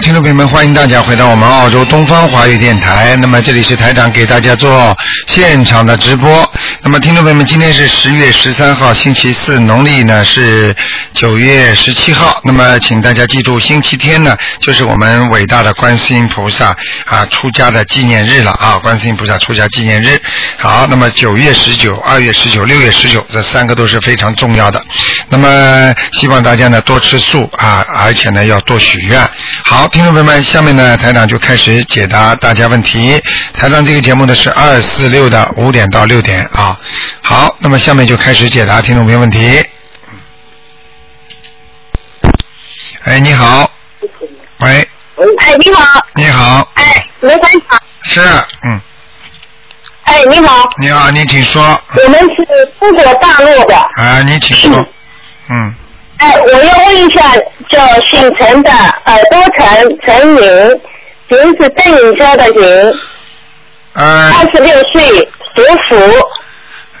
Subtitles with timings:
[0.00, 3.14] 听众朋友们，欢迎大家回到我们澳洲东方华语电台。
[3.16, 4.96] 那么这里是台长给大家做
[5.26, 6.50] 现场的直播。
[6.82, 10.74] 那么听众朋友们，今天是十月十三号，星期四，农历呢是
[11.12, 12.40] 九月十七号。
[12.44, 20.18] 那么请大家记住，星期天呢就是我们伟大的观世音菩萨啊出家的纪念日了啊，观世音菩萨出家纪念日。
[20.56, 24.82] 好，那么九月十九、二月十九、六月十九这三个都是非常重要的。
[25.28, 29.20] 那么希望大家呢多吃素啊，而且呢要多许愿。
[29.64, 33.20] 好，听众朋友们，下面呢台长就开始解答大家问题。
[33.54, 36.78] 台长这个节目呢是二四六的五点到六点啊。
[37.22, 39.64] 好，那么下面就开始解答听众朋友问题。
[43.04, 43.70] 哎，你好，
[44.58, 44.86] 喂，
[45.38, 48.20] 哎，你好，你好，哎，罗班长，是，
[48.68, 48.80] 嗯，
[50.10, 51.62] 哎，你好，你好，你请说，
[52.04, 52.44] 我们是
[52.80, 54.84] 中国大陆的，啊，你请说，
[55.48, 55.72] 嗯，
[56.18, 57.22] 哎，我要问一下，
[57.68, 60.80] 叫姓陈的，耳朵陈，陈云，
[61.28, 62.94] 云是邓颖超的云，
[63.92, 64.32] 呃。
[64.32, 65.08] 二十六岁，
[65.54, 65.96] 属虎，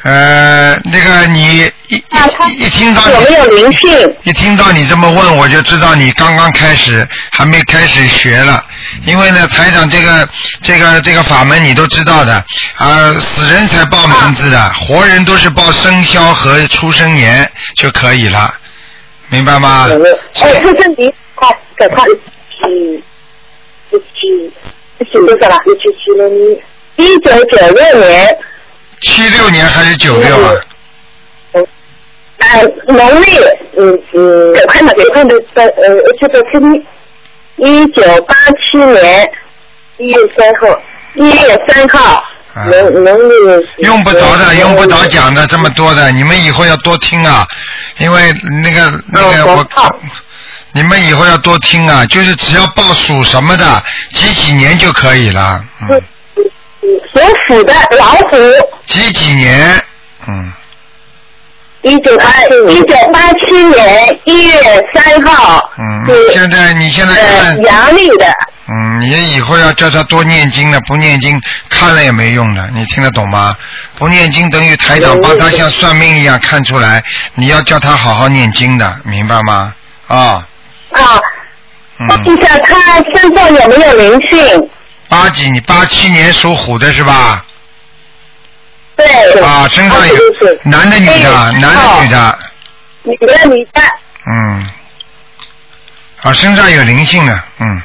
[0.02, 4.16] 呃，那个你一一一听到有没你有灵性？
[4.22, 8.64] 一听到你这么问，我就知道你刚刚开始，还没开始学了。
[9.04, 10.26] 因为呢，财长这个
[10.62, 12.42] 这个这个法门你都知道的，
[12.76, 18.54] 啊，死人才报名字的，活人都是报生肖和出生年就可以了，
[19.28, 19.86] 明白吗？
[20.40, 22.04] 哎，这是你，快，赶快，
[22.64, 23.02] 嗯，
[23.90, 24.54] 一七，
[24.98, 25.56] 一七多少了？
[25.66, 28.38] 一七一九九六年。
[29.02, 30.52] 七六年还是九六啊？
[31.52, 33.38] 呃，农历，
[33.76, 36.82] 嗯嗯，给看的给看的呃呃，这个是
[37.56, 39.30] 一九八七年
[39.98, 40.80] 一月三号，
[41.14, 42.64] 一月三号，啊。
[42.64, 43.66] 农农历。
[43.78, 47.46] 用不着的，用不着讲的这么多的，你们以后要多听啊，
[47.98, 48.32] 因为
[48.62, 49.66] 那个那个我
[50.72, 53.82] 你们以后要多听啊，就是只要报属什么的，
[54.14, 56.02] 几几年就可以了，嗯，
[56.80, 58.36] 属虎的老虎，
[58.86, 59.82] 几几年，
[60.26, 60.52] 嗯，
[61.82, 62.24] 一九八
[62.68, 64.60] 一九八七年一月
[64.94, 68.26] 三号，嗯现在你现在呃看，阳历的，
[68.66, 71.38] 嗯，你以后要叫他多念经了，不念经
[71.68, 73.54] 看了也没用的，你听得懂吗？
[73.96, 77.02] 不念经等于台长帮他像算命一样看出来，
[77.34, 79.74] 你要叫他好好念经的，明白吗？
[80.06, 80.46] 啊、
[80.92, 81.20] 啊，
[81.98, 82.08] 嗯。
[82.08, 84.70] 问一下他身上有没有灵性？
[85.10, 87.44] 八几，你八七年属虎的是吧？
[88.96, 89.42] 对。
[89.42, 90.14] 啊，身上有
[90.62, 92.38] 男的女的，哎男的女的，
[93.02, 93.82] 女的女的，
[94.32, 94.70] 嗯，
[96.22, 97.82] 啊，身上有灵性的，嗯，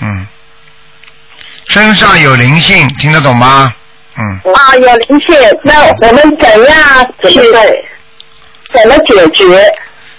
[0.00, 0.26] 嗯，
[1.66, 3.74] 身上有灵性，听得懂吗？
[4.16, 7.40] 嗯，啊，有灵性，那我们怎样去
[8.72, 9.74] 怎么解决？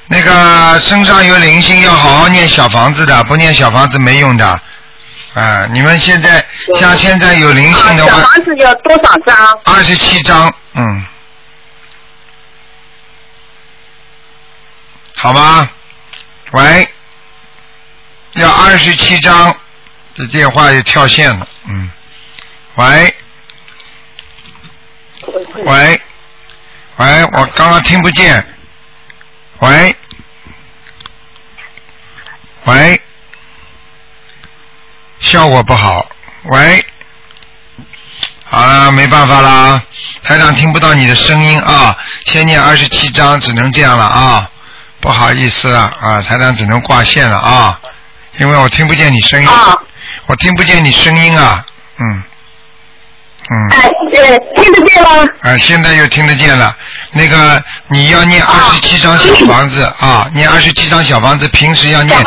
[0.07, 4.59] 那个身上有灵性，要好好念小房子的，不念小房子没用的。
[5.35, 6.46] 啊，你们现在
[6.79, 9.59] 像现在有灵性的话，房子有多少张？
[9.66, 11.06] 二十七张，嗯，
[15.16, 15.69] 好吗？
[16.51, 16.88] 喂，
[18.34, 19.53] 要二十七张，
[20.13, 21.91] 这电话又跳线了，嗯，
[22.75, 23.16] 喂，
[25.66, 26.02] 喂，
[26.96, 28.56] 喂，我刚刚听不见，
[29.59, 29.94] 喂，
[32.63, 33.02] 喂，
[35.25, 36.07] 效果不好，
[36.43, 36.85] 喂。
[38.43, 39.81] 好了，没办法啦，
[40.23, 44.47] 台长听不到你的声音啊，先念二十七章，只能这样了啊，
[45.01, 45.91] 不好意思啊。
[45.99, 47.79] 啊，台长只能挂线了啊，
[48.37, 49.75] 因为我听不见你声音，啊，
[50.27, 51.65] 我听不见你声音啊，
[51.97, 52.23] 嗯。
[53.49, 55.09] 嗯，哎，呃，听得见吗？
[55.41, 56.75] 啊，现在又听得见了，
[57.11, 62.17] 那个你要念二十七张小房子啊，念二十七张小房子，平时要念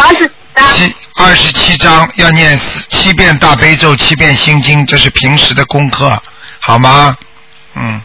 [0.74, 6.20] 七二十七章要念四七遍大悲咒，七遍心经，这是平时的功课，
[6.60, 7.16] 好吗？
[7.74, 8.00] 嗯，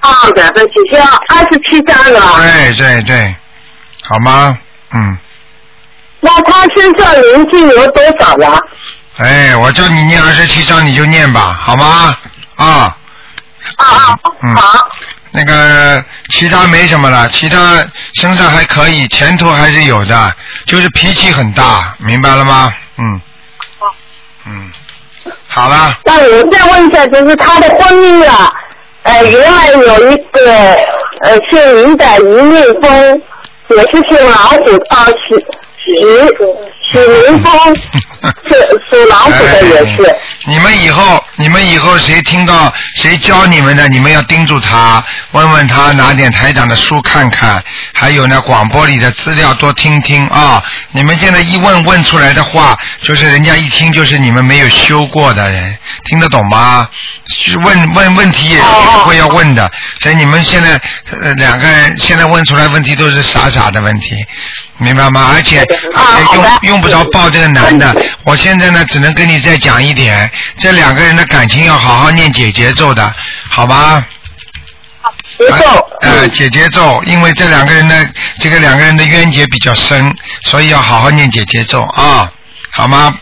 [0.00, 2.36] 好的，那只需要二十七章了。
[2.36, 3.34] 对对对，
[4.02, 4.56] 好吗？
[4.92, 5.18] 嗯，
[6.20, 8.58] 那他身上灵性有多少了？
[9.18, 12.16] 哎，我叫你念二十七章，你就念吧，好吗？
[12.56, 12.96] 啊，
[13.76, 14.88] 啊啊，嗯好，
[15.32, 17.84] 那个其他没什么了，其他
[18.14, 20.34] 身上还可以，前途还是有的，
[20.66, 22.72] 就是脾气很大，明白了吗？
[22.98, 23.20] 嗯，
[24.46, 24.70] 嗯，
[25.48, 28.52] 好了，那我再问一下，就是他的婚姻啊，
[29.04, 30.52] 呃，原来有一个
[31.22, 33.22] 呃姓林的林立峰，
[33.70, 35.46] 也是姓老虎啊，许
[35.96, 36.04] 许
[36.92, 37.76] 许明峰，
[38.44, 38.54] 是
[38.90, 40.16] 属老虎的也是。
[40.46, 47.62] 你们以后，你们以后谁听到谁教你们的，你们要盯住他，问问他，拿点台长的书看看，
[47.92, 50.62] 还有呢广播里的资料多听听啊。
[50.90, 56.88] 你们现在一问问出来的话，就是人家一听就是你们没有修过的人，听得懂吗？
[57.64, 58.60] 问问问题也
[59.04, 60.80] 会要问的，所以你们现在
[61.36, 64.16] 两个人现在问出来问题都是傻傻的问题，
[64.82, 65.30] 明白吗？
[65.32, 65.66] 而且
[66.34, 67.94] 用用不着抱这个男的，
[68.24, 73.14] 我现在呢只能跟你再讲一点，这两个人的感情要好好念姐节奏的，
[73.48, 74.04] 好吧？
[75.38, 75.88] 节奏。
[76.02, 77.94] 呃，姐节奏，因为这两个人的
[78.40, 82.30] 这个两个人的冤结比较深，所以要好好念姐节奏啊，
[82.70, 83.14] 好吗？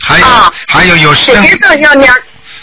[0.00, 2.12] 还有、啊还有有生姐姐咒要念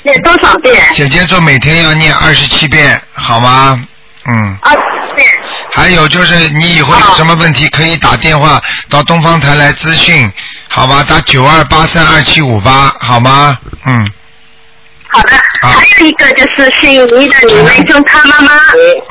[0.03, 0.83] 念多少遍？
[0.94, 3.81] 姐姐咒每天要念二十七遍，好吗？
[4.25, 5.00] 嗯，二十遍。
[5.73, 10.31] 还有就是你以后有什么问题可以打电话到东方台来咨询，
[10.67, 11.03] 好吧？
[11.07, 13.57] 打九二八三二七五八，好吗？
[13.85, 14.11] 嗯，
[15.07, 18.51] 好的，啊还有一个就是姓倪的李维忠他妈妈。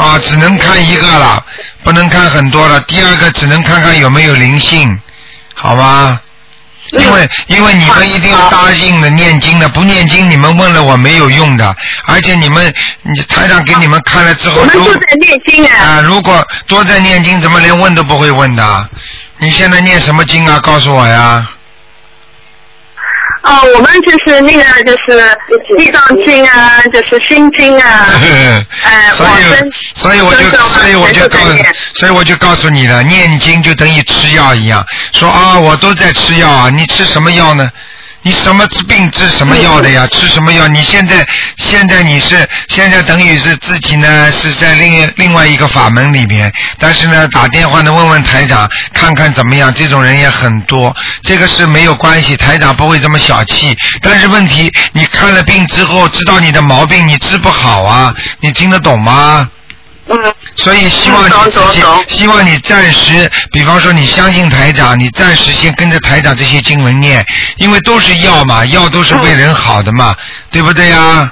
[0.05, 1.45] 啊，只能看一个了，
[1.83, 2.81] 不能看很多了。
[2.83, 4.99] 第二个只能看看有没有灵性，
[5.55, 6.21] 好吗？
[6.93, 11.75] 因为因为你们一定要答应的念经的，不念经你们问了我没有用的，
[12.07, 12.73] 而且你们
[13.03, 15.77] 你台长给你们看了之后我，们如都在念经啊。
[15.77, 18.89] 啊，如果多在念经，怎么连问都不会问的？
[19.39, 20.59] 你现在念什么经啊？
[20.61, 21.47] 告诉我呀。
[23.43, 28.07] 哦，我们就是那个就是地藏经啊，就是心经啊，
[28.85, 37.71] 哎，所以往生，所以我就，所以我就告全都在念，所以我就告诉你了，念经就等于吃药一样，说啊，我都在吃药啊，你吃什么药呢？
[38.23, 40.07] 你什么治病治什么药的呀？
[40.13, 40.69] 吃什么药？
[40.69, 41.27] 你现在
[41.57, 53.77] 现在你是现在等于是自己呢是在另另外一个法门里边，但是呢打电话呢问问台长看看怎么样，这种人也很多，这个是没有关系，台长不会这么小气。
[54.03, 59.49] 但是问题你看了病之后知道你的毛病，你治不好啊，你听得懂吗？
[60.13, 67.25] 嗯，所以希望你自己希望你暂时，比方说你相信台长，你暂时先跟着台长这些经文念，
[67.59, 70.15] 因为都是药嘛，药都是为人好的嘛，
[70.51, 71.31] 对不对呀？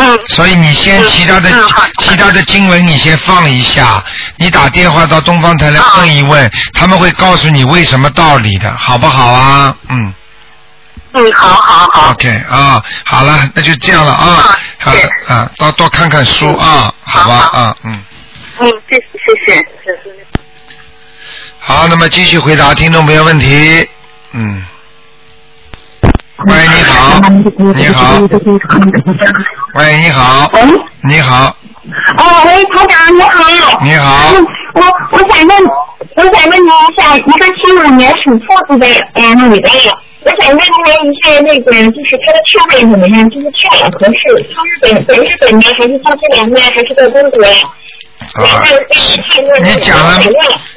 [0.00, 1.64] 嗯，所以你先嗯其他的嗯
[2.02, 4.04] 其他的经文你先放一下，
[4.36, 9.74] 你打电话到东方台来问一问，他们会告诉你为什么道理的，好不好啊？
[9.88, 10.12] 嗯。
[11.14, 14.92] 嗯，好好好，，OK 啊，好了，那就这样了啊，好
[15.26, 17.98] 啊，多多看看书啊，好吧啊，嗯。
[18.90, 18.96] 嗯，谢
[19.46, 19.54] 谢
[19.84, 20.26] 谢谢。
[21.58, 23.88] 好，那么继续回答听众朋友问题。
[24.32, 24.64] 嗯。
[26.46, 27.20] 喂，你好，
[27.74, 28.12] 你好，
[29.74, 30.62] 喂，你好，喂，
[31.02, 31.56] 你好，
[32.16, 33.80] 哦，喂，台长你好。
[33.82, 34.32] 你好，
[34.74, 34.82] 我
[35.12, 35.64] 我想问，
[36.14, 39.68] 我想问您一下，一个七五年属兔子的呃女的，
[40.20, 44.22] 我想问她一下那个就是她的去位怎么样，就是去哪合适？
[44.80, 47.44] 在日本，在日本呢，还是在这边呢，还是在中国？
[48.34, 48.64] 啊，
[49.62, 50.20] 你讲了，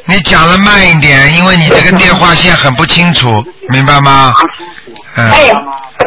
[0.05, 3.27] 你讲了慢一点，因为你这个电话线很不清楚，
[3.69, 4.33] 明白吗？
[5.17, 5.51] 嗯，哎，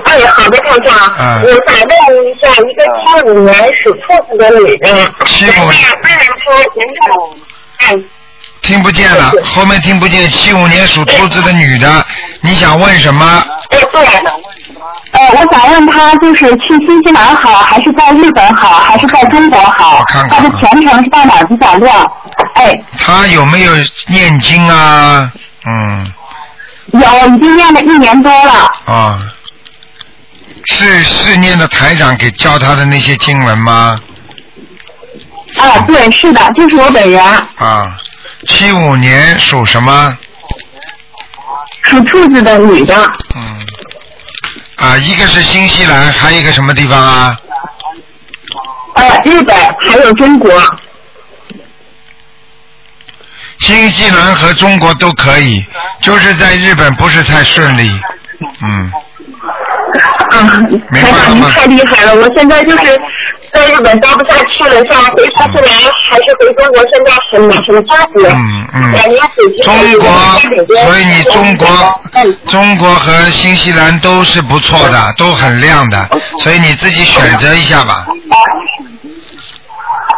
[0.04, 1.92] 哎，好的，台长，嗯我想问
[2.26, 3.52] 一下，一个七五年
[3.82, 3.98] 属兔
[4.30, 4.88] 子的女的，
[5.26, 5.70] 七五，
[7.90, 8.04] 嗯。
[8.62, 10.30] 听不见了，后面听不见。
[10.30, 12.06] 七五年属兔子的女的，
[12.40, 13.44] 你想问什么？
[13.68, 13.80] 对。
[15.12, 19.98] 呃，我想问他，就是去新西兰好，还是在日本好，还是在中国好？
[19.98, 22.12] 我看看啊他的前程是到哪儿比较亮？
[22.54, 23.72] 哎，他有没有
[24.08, 25.30] 念经啊？
[25.66, 26.12] 嗯，
[26.92, 28.52] 有，已经念了一年多了。
[28.86, 29.22] 啊，
[30.64, 34.00] 是是念的台长给教他的那些经文吗？
[35.56, 37.24] 啊，对，是的，就是我本人，
[37.56, 37.86] 啊，
[38.48, 40.18] 七五年属什么？
[41.82, 42.96] 属兔子的女的。
[43.36, 43.60] 嗯，
[44.76, 47.36] 啊，一个是新西兰，还有一个什么地方啊？
[48.94, 50.50] 呃，日本还有中国。
[53.60, 55.64] 新西兰和中国都可以，
[56.00, 57.90] 就是在日本不是太顺利。
[58.68, 58.92] 嗯，
[60.30, 60.58] 啊，
[60.90, 62.14] 明白了台长您太厉害了！
[62.16, 63.00] 我现在就是
[63.54, 65.70] 在日本待不下去了，想回新西兰
[66.08, 68.28] 还是回中国，现在很很纠结。
[68.28, 70.08] 嗯嗯感觉自己中国，
[70.84, 71.66] 所以你中国
[72.14, 76.08] 嗯，中国和新西兰都是不错的，都很亮的，
[76.42, 78.06] 所以你自己选择一下吧。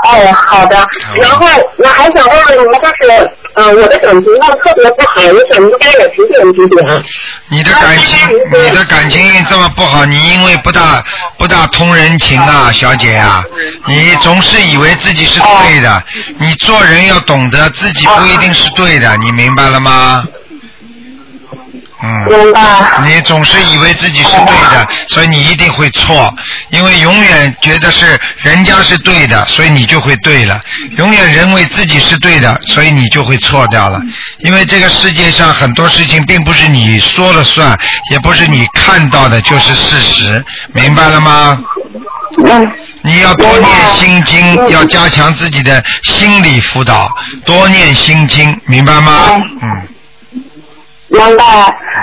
[0.09, 0.77] 哦，好的。
[1.21, 1.47] 然后
[1.79, 7.05] 我还想问问您，就是呃，我的感情运特别不好，我想应该有几点几点？
[7.49, 8.19] 你的感情，
[8.53, 11.03] 你的感情运这么不好，你因为不大
[11.39, 13.43] 不大通人情啊，小姐啊、
[13.87, 16.03] 你总是以为自己是对的，
[16.39, 20.23] 你做人要懂得自己不一定是对的，你明白了吗？
[22.03, 22.09] 嗯。
[22.29, 22.61] 明白。
[23.07, 26.35] 你总是以为自己是对的，所以你一定会错。
[26.71, 30.61] 因为永远觉得是人家是对的，所以你就会对了。
[30.97, 34.01] 永远认为自己是对的，所以你就会错掉了。
[34.39, 37.79] 因为这个世界上很多事情并不是你说了算，
[38.11, 41.59] 也不是你看到的就是事实，明白了吗？
[42.45, 42.73] 嗯。
[43.03, 47.09] 你要多念心经，要加强自己的心理辅导，
[47.45, 49.39] 多念心经，明白吗？
[49.63, 49.89] 嗯。
[51.09, 51.45] 明白。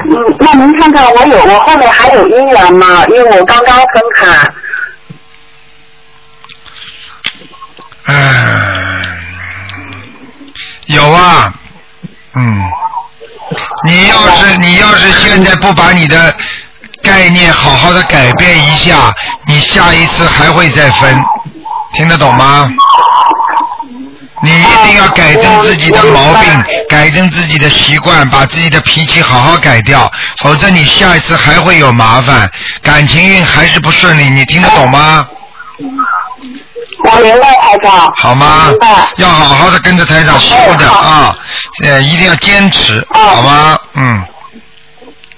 [0.09, 3.05] 嗯，那您看看我有我后面还有姻缘吗？
[3.05, 4.25] 因为我刚刚分开。
[8.05, 9.01] 嗯，
[10.87, 11.53] 有啊，
[12.35, 12.61] 嗯，
[13.85, 16.35] 你要是你要是现在不把你的
[17.01, 19.13] 概念好好的改变一下，
[19.47, 21.23] 你下一次还会再分，
[21.93, 22.69] 听得懂吗？
[24.43, 32.49] 你一定要改正自己的毛病，改正自己的习惯，把自己的脾气好好改掉，否则你下一次还会有麻烦，
[32.81, 35.25] 感情运还是不顺利，你听得懂吗？
[37.05, 38.13] 我明白，台长。
[38.17, 38.87] 好吗明白。
[39.17, 41.35] 要好好的跟着台长修的啊，
[41.83, 43.79] 呃，一定要坚持，哦好吗？
[43.93, 44.25] 嗯。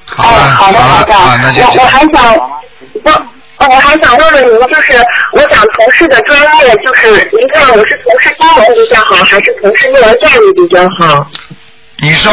[0.08, 1.22] 好哦，了，好的，了台长。
[1.22, 3.24] 啊，那就我我还想，我
[3.58, 4.92] 我还想问问您，就是
[5.34, 7.08] 我想从事的专业，就是
[7.38, 11.26] 您看我是从事金融比较好，还是从事幼儿教育比较好？
[12.00, 12.32] 你说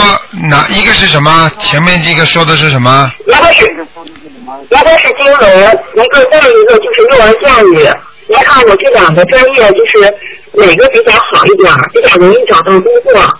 [0.51, 1.51] 哪一个是什么？
[1.59, 3.11] 前面这个说的是什么？
[3.27, 3.65] 一个是
[4.69, 7.89] 一个是金融，一个再一个就是幼儿教育。
[8.29, 10.15] 您看我这两个专业，就是
[10.53, 13.39] 哪个比较好一点，比较容易找到工作？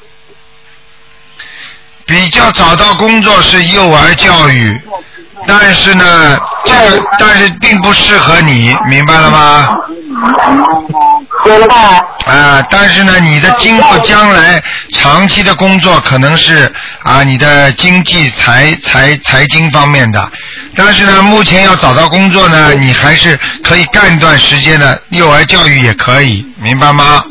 [2.05, 4.81] 比较找到工作是幼儿教育，
[5.47, 9.69] 但是呢，这个但是并不适合你，明白了吗？
[11.45, 11.75] 明白。
[12.27, 20.31] 啊，但是呢，你的今后将来长期的工作可能是啊，你的经济财财财经方面的，
[20.77, 27.25] 但是呢，目前要找到工作呢，你还是可以干一段时间的，幼儿教育也可以，明白吗？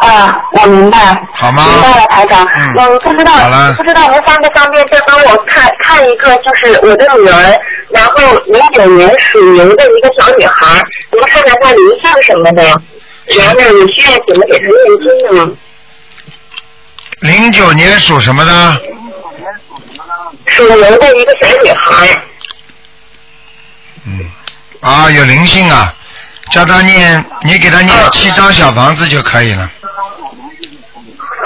[0.00, 0.98] 啊，我明白。
[1.32, 2.46] 好吗明白了，台长。
[2.54, 3.32] 嗯嗯，不知道
[3.76, 12.62] 不知道您方不方便再帮我看看一个，就是我的女儿，然后零九年属牛的一个小女孩，您看看她灵性什么的，
[13.36, 15.56] 然后你需要怎么给她念经呢？
[17.20, 18.80] 零九年属什么的？
[20.46, 22.22] 属牛的一个小女孩。
[24.06, 24.30] 嗯，
[24.80, 25.94] 啊，有灵性啊，
[26.50, 29.70] 叫他念，你给他念七张小房子就可以了。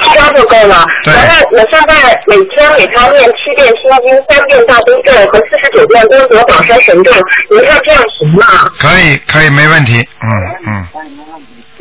[0.03, 0.85] 七张就够了。
[1.05, 7.13] 对完了，我现在每天给他念七遍心经，三遍大悲咒和四十九遍功德宝山神咒，
[7.51, 8.45] 您看这样行吗？
[8.79, 10.07] 可以，可以，没问题。
[10.23, 10.29] 嗯
[10.67, 10.87] 嗯，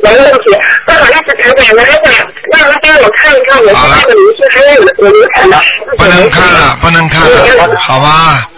[0.02, 0.38] 没问题。
[0.86, 2.04] 不好意思，台长，我还想
[2.52, 5.60] 让您帮我看一看我现在的灵性，还有我流产的
[5.98, 8.48] 不能看了，不能看了，好吧？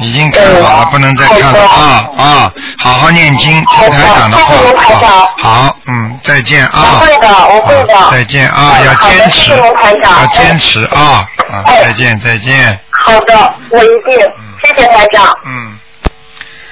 [0.00, 2.52] 已经看好了，不能再看了啊啊！
[2.78, 5.28] 好好念经，听台长的话。
[5.38, 7.00] 好，嗯，再见啊。
[7.00, 11.62] 我会的我会的再见啊，要坚持，要坚持啊啊！
[11.66, 12.78] 哎再见，再见。
[12.90, 14.16] 好的，我一定。
[14.64, 15.24] 谢谢台长。
[15.44, 15.78] 嗯，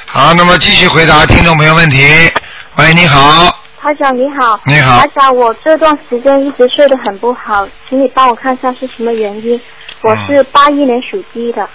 [0.07, 2.31] 好，那么继续回答听众朋友问题。
[2.77, 9.61] 喂，你好，台长你好，你好台长，我这段时间一直睡得很不好，请你帮我看一下是什么原因。
[10.03, 11.67] 我是八一年属鸡的，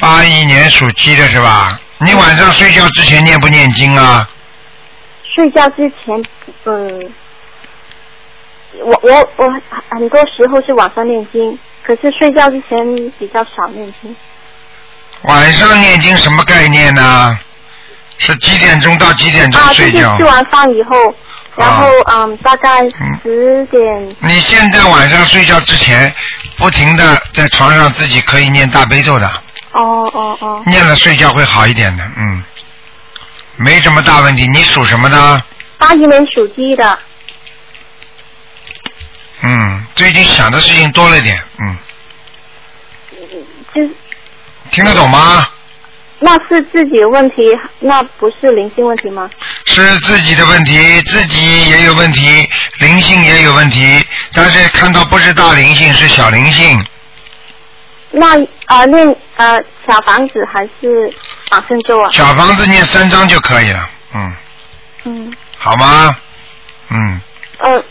[0.00, 1.78] 八一年属鸡的是吧？
[1.98, 4.28] 你晚上睡觉之前念不念经啊？
[5.34, 6.22] 睡觉之前，
[6.64, 7.12] 嗯，
[8.80, 9.46] 我我我
[9.90, 14.14] 很多时候是晚上念经，可是睡觉之前比较少念经。
[15.22, 17.38] 晚上念经什么概念呢？
[18.18, 20.12] 是几点钟到几点钟啊，就睡觉？
[20.16, 20.90] 是吃完饭以后，
[21.56, 26.12] 然后嗯，大概嗯十点，你现在晚上睡觉之前，
[26.56, 29.30] 不停的在床上自己可以念大悲咒的，
[29.72, 32.42] 哦哦哦，念了睡觉会好一点的，嗯，
[33.56, 34.46] 没什么大问题。
[34.52, 35.44] 你属什么的？
[35.78, 36.98] 八一年属鸡的，
[39.42, 41.76] 嗯，最近想的事情多了点，嗯，
[43.74, 43.90] 就是
[44.70, 45.48] 听得懂吗？
[46.24, 47.42] 那是自己的问题，
[47.80, 49.28] 那不是灵性问题吗？
[49.64, 52.48] 是自己的问题，自己也有问题，
[52.78, 56.80] 灵性也有问题，但是看到不是大灵性，是小灵性。
[58.12, 61.12] 那呃念呃小房子还是
[61.50, 62.10] 往生咒啊？
[62.12, 64.36] 小房子念三章就可以了，嗯，
[65.04, 66.14] 嗯好吗？
[66.90, 67.20] 嗯，
[67.58, 67.82] 呃，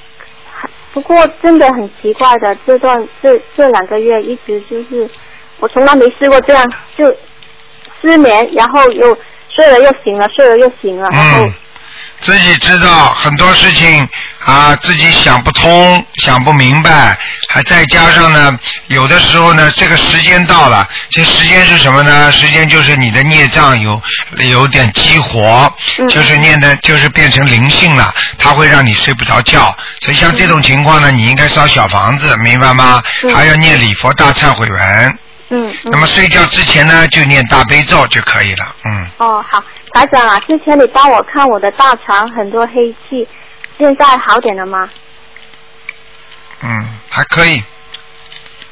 [0.94, 5.10] 不过真的很奇怪的，这段这这两个月一直就是
[5.60, 6.64] 我从来没试过这样，
[6.96, 7.06] 就
[8.02, 9.18] 失眠，然后又
[9.50, 11.54] 睡了又醒了，睡了又醒了，然后嗯，
[12.22, 14.08] 自己知道很多事情
[14.46, 17.18] 啊，自己想不通、想不明白，
[17.50, 22.32] 还再加上呢，有的时候呢，这个时间到了，这时间是什么呢？
[22.32, 24.02] 时间就是你的孽障有
[24.38, 29.76] 有点激活，嗯就是念的，就是变成灵性了，它会让你睡不着觉。
[30.00, 33.02] 所以像这种情况呢，你应该烧小房子，明白吗？
[33.24, 35.18] 嗯还要念礼佛大忏悔文。
[35.52, 35.92] 嗯嗯。
[35.92, 38.76] 那么睡觉之前呢，就念大悲咒就可以了。
[38.86, 43.28] 嗯，哦，好，台长啊，之前你帮我看我的大肠很多黑气，
[43.78, 44.90] 现在好点了吗？
[46.64, 47.64] 嗯，还可以。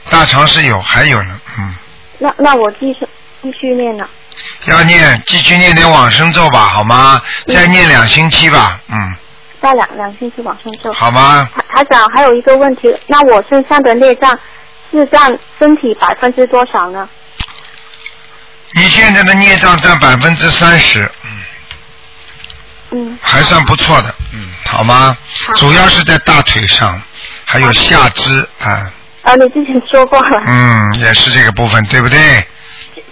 [0.10, 1.76] 大肠是有，还有呢，嗯，
[2.18, 3.08] 那那我继续
[3.42, 4.10] 继续念了。
[4.66, 7.22] 要念，继续念点往生咒吧，好吗？
[7.46, 9.16] 嗯再念两星期吧，嗯，
[9.62, 10.92] 再两两星期往生咒。
[10.94, 11.48] 好吗？
[11.54, 14.38] 台台长还有一个问题，那我身上的孽障
[14.92, 17.08] 是占身体百分之多少呢？
[18.74, 21.42] 你现在的孽障占百分之三十，嗯，
[22.92, 25.18] 嗯，还算不错的，嗯，好吗？
[25.48, 25.54] 好。
[25.56, 27.02] 主要是在大腿上，
[27.46, 28.92] 还有下肢啊，
[29.24, 32.46] 啊，你之前说过了，嗯，也是这个部分，对不对？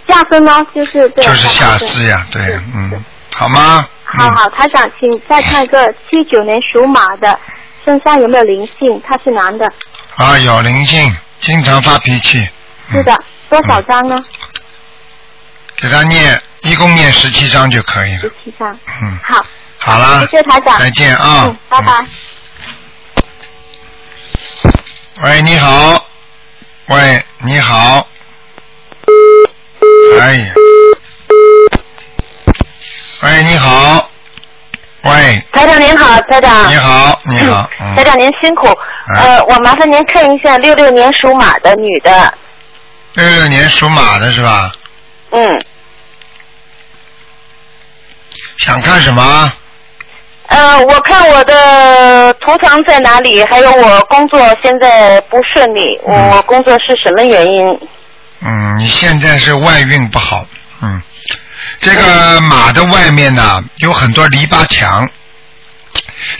[0.08, 0.64] 下身呢？
[0.74, 2.40] 就是对就是下肢呀，对，
[2.74, 3.04] 嗯，
[3.34, 3.86] 好吗？
[4.14, 4.20] 嗯。
[4.20, 7.38] 好好，台长，请再看一个七九年属马的
[7.84, 9.02] 身上有没有灵性？
[9.06, 9.66] 他是男的，
[10.16, 12.38] 啊，有灵性，经常发脾气。
[12.40, 12.48] 嗯
[12.90, 13.14] 是的，
[13.50, 14.16] 多少张呢？
[15.76, 18.32] 给他念，一共念十七章就可以了十。
[18.42, 18.72] 七张。
[19.02, 19.44] 嗯，好，
[19.76, 20.78] 好啦，谢谢台长。
[20.78, 22.06] 再见啊嗯，拜拜。
[25.22, 26.06] 喂，你好。
[26.86, 28.08] 喂，你好。
[30.20, 30.54] 哎呀。
[33.22, 34.10] 喂，你好。
[35.02, 36.70] 喂，台长您好，台长。
[36.70, 37.70] 你好，你好。
[37.80, 38.74] 嗯台长您辛苦，哎
[39.16, 42.34] 呃，我麻烦您看一下六六年属马的女的，
[43.14, 44.70] 六六年属马的是吧？
[45.30, 45.60] 嗯，
[48.58, 49.52] 想看什么？
[50.48, 57.80] 呃，我看我的图腾在哪里，还有我工作现在不顺利，嗯我工作是什么原因？
[58.40, 60.46] 嗯，你现在是外运不好。
[60.80, 61.02] 嗯，
[61.80, 65.08] 这个马的外面呢有很多篱笆墙。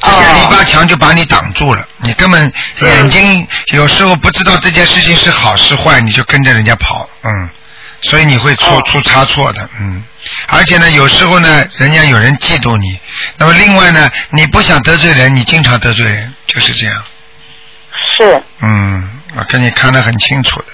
[0.01, 0.35] 这些哦。
[0.35, 7.49] 篱笆墙就把你挡住了，你根本眼睛有时候不知道这件事情是好是坏，你就跟着人家跑，嗯，
[8.03, 8.83] 所以你会出、哦。
[8.87, 10.03] 出差错的，嗯，
[10.49, 12.99] 而且呢，有时候呢，人家有人嫉妒你，
[13.37, 17.05] 那么另外呢，你不想得罪人，你经常得罪人，就是这样，
[18.17, 18.43] 是。
[18.63, 20.67] 嗯，我跟你看得很清楚的，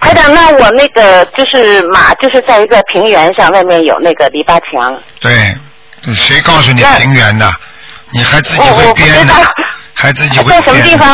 [0.00, 4.96] 台长，那我那个就是马，就是在一个平原上，外面有那个篱笆墙。
[5.20, 5.56] 对，
[6.14, 7.50] 谁告诉你平原的？
[8.12, 9.34] 你还自己会编呢，
[9.94, 11.08] 还自己会在什么地方？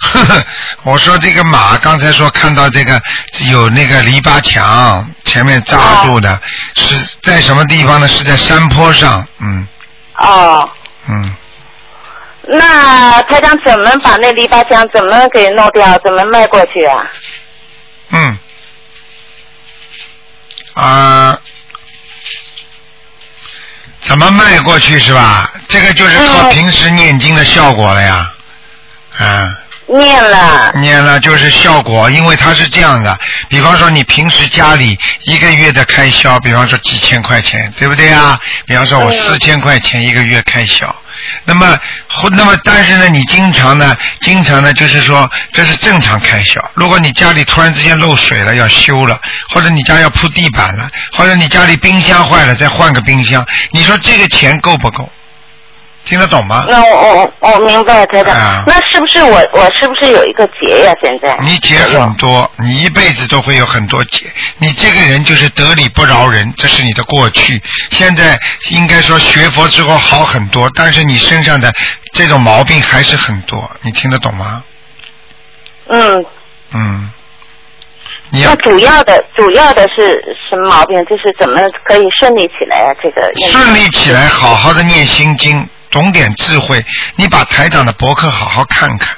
[0.00, 0.44] 呵呵，
[0.84, 3.00] 我说这个马，刚才说看到这个
[3.50, 6.40] 有那个篱笆墙前面扎住的，
[6.74, 8.08] 是在什么地方呢？
[8.08, 9.66] 是在山坡上，嗯。
[10.18, 10.70] 哦，
[11.08, 11.34] 嗯，
[12.42, 15.98] 那台长怎么把那篱笆墙怎么给弄掉？
[16.04, 17.06] 怎么迈过去啊？
[18.10, 18.38] 嗯，
[20.74, 21.38] 啊、
[24.02, 25.50] 怎么迈过去是吧？
[25.72, 28.30] 这个就是靠嗯平时念经的效果了呀，
[29.18, 29.58] 啊。
[29.88, 33.18] 念了，念了就是效果，因为它是这样的。
[33.48, 38.38] 比方说你平时家里一个月的开销，比方说几千块钱，对不对啊？
[38.64, 40.94] 比方说我嗯四千块钱一个月开销，
[41.44, 46.54] 那么或那么但是呢，你经常呢，经常呢就是说这是正常开销。
[46.74, 55.10] 如果你家里突然之间漏水了要修了，或者你家要铺地板了，或者你家里冰箱坏了再换个冰箱，你说这个钱够不够？
[56.04, 56.64] 听得懂吗？
[56.68, 58.34] 那我我我明白台长。
[58.34, 60.92] 啊那是不是我我是不是有一个结呀？
[61.02, 64.26] 现在你结很多，你一辈子都会有很多结。
[64.58, 67.62] 你这个人就是得理不饶人，这是你的过去。
[67.90, 68.38] 现在
[68.70, 71.72] 应该说学佛之后好很多，但是你身上的
[72.12, 73.70] 这种毛病还是很多。
[73.82, 74.62] 你听得懂吗？
[75.88, 76.24] 嗯，
[76.72, 77.10] 嗯，
[78.30, 81.04] 你要那主要的主要的是什么毛病？
[81.06, 82.94] 就是怎么可以顺利起来啊？
[83.02, 86.84] 这个顺利起来，好好的念心经，懂点智慧。
[87.14, 89.16] 你把台长的博客好好看看，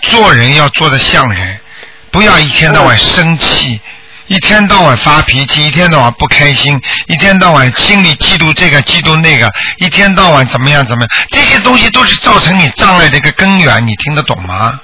[0.00, 1.60] 做人要做的像人，
[2.10, 3.78] 不要一天到晚生气，
[4.28, 14.80] 一天到晚发脾气，一天到晚不开心，一天到晚心里嫉妒这个嫉妒那个，一天到晚怎么样怎么样，这些东西都是造成你障碍的一个根源，你听得懂吗？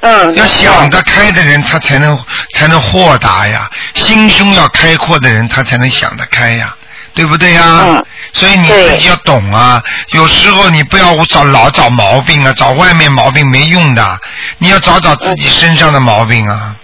[0.00, 2.18] 嗯，要想得开的人，他才能
[2.54, 6.76] 才能豁达呀；心胸要开阔的人，他才能想得开呀，
[7.14, 7.62] 对不对呀？
[7.86, 9.80] 嗯所以你自己要懂啊。
[10.08, 14.18] 有时候你不要找老找毛病啊，找外面毛病没用的，
[14.58, 16.74] 你要找找自己身上的毛病啊。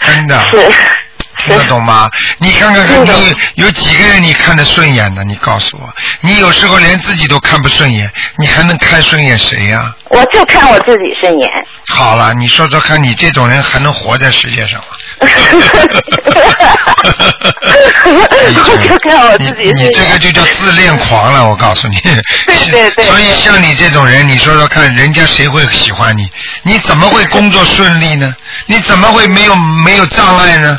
[0.00, 0.72] 真的，是
[1.48, 2.10] 听得懂吗？
[2.38, 5.24] 你看看看，你有几个人你看得顺眼的？
[5.24, 5.88] 你告诉我，
[6.20, 11.50] 你有时候连自己都看不顺眼，你还能看顺眼谁呀、我就看我自己顺眼。
[11.88, 14.86] 好了，你说说看，你这种人还能活在世界上吗？
[18.70, 21.96] 我就看我自己你你这个就叫自恋狂了，我告诉你。
[22.00, 26.28] 对对对所以像你这种人，你说说看，人家谁会喜欢你？
[26.62, 28.34] 你怎么会工作顺利呢？
[28.66, 30.78] 你怎么会没有没有障碍呢？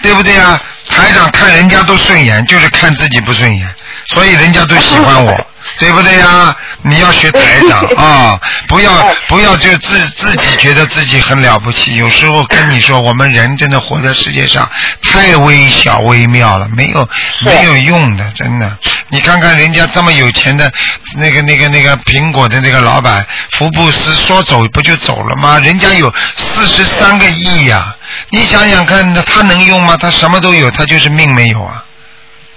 [0.00, 0.60] 对不对啊？
[0.88, 3.68] 台长看人家都顺眼，就是看自己不顺眼，
[4.08, 5.46] 所以人家都喜欢我。
[5.78, 6.54] 对不对呀？
[6.82, 8.90] 你要学台长 啊，不要
[9.26, 11.96] 不要就自自己觉得自己很了不起。
[11.96, 14.68] 有时候跟你说，我们人真的活在世界上
[15.02, 17.08] 太微小微妙了，没有
[17.42, 18.78] 没有用的，真的。
[19.10, 20.70] 你看看人家这么有钱的，
[21.16, 25.58] 那个那个那个苹果的那个老板福布斯说走不就走了吗？
[25.58, 27.94] 人家有四十三个亿呀、
[28.30, 29.96] 你想想看，他能用吗？
[29.96, 31.82] 他什么都有，他就是命没有啊。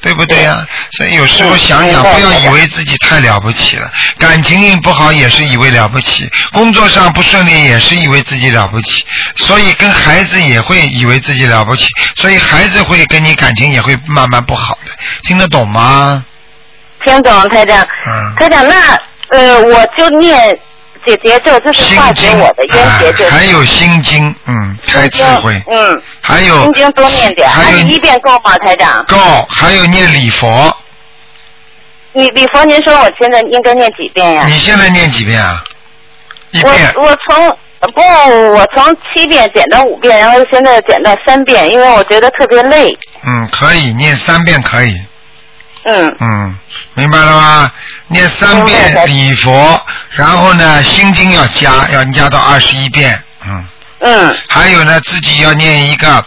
[0.02, 9.06] 对不对呀、所以有时候想想，不要以为自己太了不起了，感情运不好也是以为了不起，工作上不顺利也是以为自己了不起，
[9.38, 14.92] 所以跟孩子也会以为自己了不起，所以孩子会跟你感情也会慢慢不好的，
[15.24, 16.26] 听得懂吗？
[17.06, 18.36] 听懂台长，嗯。
[18.38, 18.76] 台长，那
[19.30, 20.60] 呃，我就念
[21.06, 23.36] 姐姐咒，就是化解，我的冤结就哎，是。
[23.36, 29.04] 还有心经，嗯，开智慧，嗯，还有心经多念点，还有一遍够吗，台长？
[29.06, 29.18] 够，
[29.50, 30.76] 还有念礼佛，
[32.14, 34.46] 你礼佛，您说我现在应该念几遍呀？
[34.48, 35.64] 你现在念几遍啊？
[36.52, 36.94] 一我遍。
[36.96, 38.02] 我从不，
[38.54, 42.98] 我从七遍减到五遍，然后现在减到三遍，因为我觉得特别累。
[43.24, 45.02] 嗯，可以念三遍可以。
[45.84, 46.60] 嗯，嗯，
[46.94, 47.72] 明白了吗？
[48.12, 49.80] 念三遍礼佛，
[50.12, 53.24] 然后呢，心经要加，要加到二十一遍。
[53.46, 53.66] 嗯，
[54.02, 56.24] 嗯，还有呢，自己要念一个，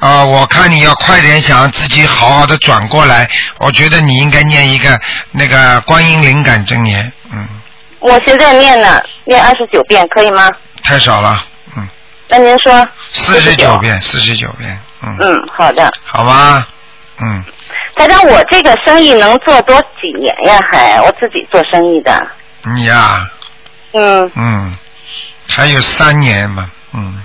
[0.00, 7.12] 呃，我看你要快点想自己好好的转过来，我觉得你应该念一个那个观音灵感真言。
[7.32, 7.48] 嗯，
[8.00, 10.48] 我现在念呢，念二十九遍，可以吗？
[10.82, 11.44] 太少了。
[11.76, 11.88] 嗯，
[12.28, 12.86] 那您说？
[13.10, 13.78] 四十九。
[13.78, 14.78] 遍，四十九遍。
[15.02, 15.92] 嗯，嗯，好的。
[16.04, 16.66] 好吗？
[17.20, 17.44] 嗯，
[17.96, 20.60] 台长，我这个生意能做多几年呀？
[20.72, 22.26] 还我自己做生意的。
[22.74, 23.28] 你呀、
[23.92, 24.76] 嗯，嗯，
[25.48, 26.70] 还有三年嘛。
[26.94, 27.22] 嗯，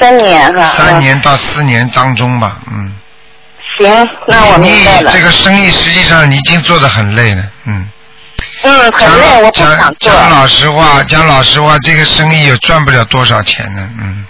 [0.00, 0.66] 三年哈。
[0.68, 2.60] 三年到四年当中吧。
[2.66, 2.86] 嗯。
[2.86, 2.96] 嗯。
[3.78, 5.10] 行，那我明白了。
[5.10, 7.90] 你这个生意实际上你已经做的很累了，嗯。
[8.62, 10.10] 嗯，很累，我不讲想做。
[10.12, 14.24] 讲老实话，讲老实话，这个生意也赚不了多少钱呢，嗯。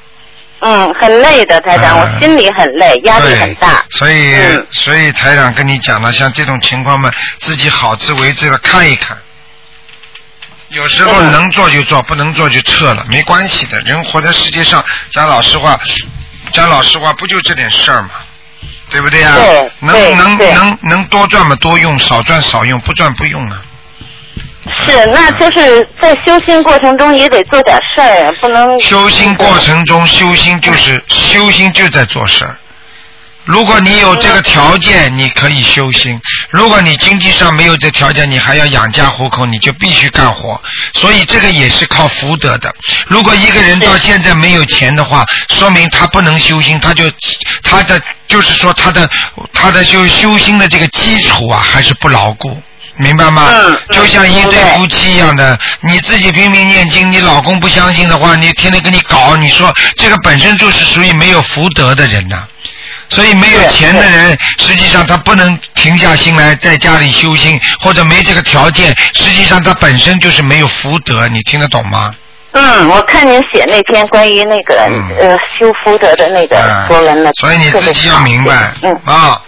[0.60, 3.84] 嗯，很累的台长，嗯我心里很累，压力很大。
[3.90, 9.16] 所以、嗯所以台长跟你讲了，像这种情况嘛，自己好自为之的看一看。
[10.70, 13.78] 有时候嗯能做就做，不能做就撤了，没关系的。
[13.80, 15.78] 人活在世界上，讲老实话，
[16.52, 18.10] 讲老实话，不就这点事儿吗？
[18.88, 19.32] 对不对呀、
[19.80, 23.62] 能能能能多赚嘛多用，少赚少用，不赚不用啊。
[24.84, 28.78] 是，那就是在修心过程中也得做点事儿，不能。
[28.80, 32.56] 修心过程中，修心就是修心就在做事儿。
[33.44, 36.18] 如果你有这个条件，你可以修心；
[36.50, 40.60] 如果你经济上没有这条件，你还要养家糊口，你就必须干活。
[40.94, 42.74] 所以这个也是靠福德的。
[43.06, 47.04] 如果一个人到现在没有钱的话，说明他不能修心，他就
[47.62, 49.08] 他的就是说他的
[49.52, 52.60] 他的修修心的这个基础啊还是不牢固。
[52.98, 53.48] 明白吗？
[53.90, 62.44] 就像一对夫妻一样的，你自己拼命念经，你老公不相信的话，你天天跟你搞，你说这个本身就是属于没有福德的人呐、
[63.08, 72.10] 所以没有钱的人，实际上他不能停下心来在家里修心，或者没这个条件，实际上他本身就是没有福德，你听得懂吗？
[72.52, 75.04] 嗯，我看您写那篇关于那个、嗯。
[75.20, 78.90] 呃修福德的那个嗯说文了，所以你自己要明白，嗯。
[79.04, 79.40] 啊，嗯，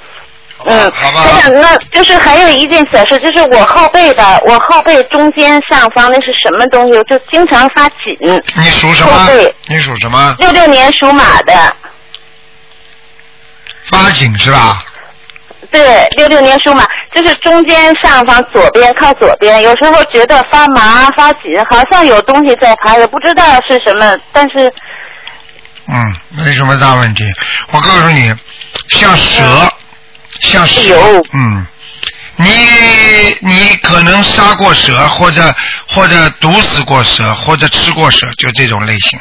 [0.93, 7.03] 好吧，台长，那就是还有一件小事，就是我后背的，我后背中间上方那是什么东西？
[7.05, 8.43] 就经常发紧。
[8.57, 9.29] 你属什么？
[9.67, 10.35] 你属什么？
[10.39, 11.53] 六六年属马的，
[13.85, 14.85] 发紧是吧？
[15.71, 24.73] 对，六六年属马，就是中间上方左边靠左边，有时候觉得发麻发紧，好像有东西在爬，也不知道是什么，但是
[25.89, 27.25] 嗯，没什么大问题。
[27.71, 28.35] 我告诉你，
[28.91, 29.43] 像蛇，
[30.41, 31.67] 像是有，嗯，
[32.37, 32.51] 你
[33.41, 35.55] 你可能杀过蛇，或者
[35.89, 39.19] 或者毒死过蛇，或者吃过蛇，就这种类型。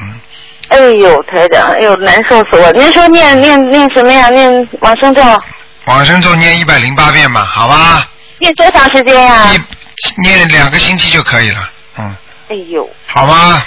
[0.69, 2.71] 哎呦，台长，哎呦，难受死我！
[2.73, 4.29] 您说念念念什么呀？
[4.29, 5.21] 念往生咒，
[5.85, 8.05] 往生咒念一百零八遍嘛，好吧？
[8.39, 9.53] 念多长时间呀？
[9.53, 12.15] 一念两个星期就可以了，嗯，
[12.49, 13.65] 哎呦，好吧？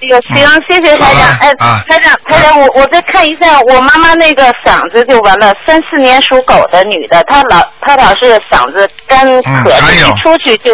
[0.00, 0.36] 有行，
[0.68, 1.38] 谢谢台长。
[1.40, 10.72] 哎，啊台长，台长，我我再看一下我妈妈那个嗓子就完了，三四年属狗的女的，她老她老是嗓子干渴，嗯还有一出去就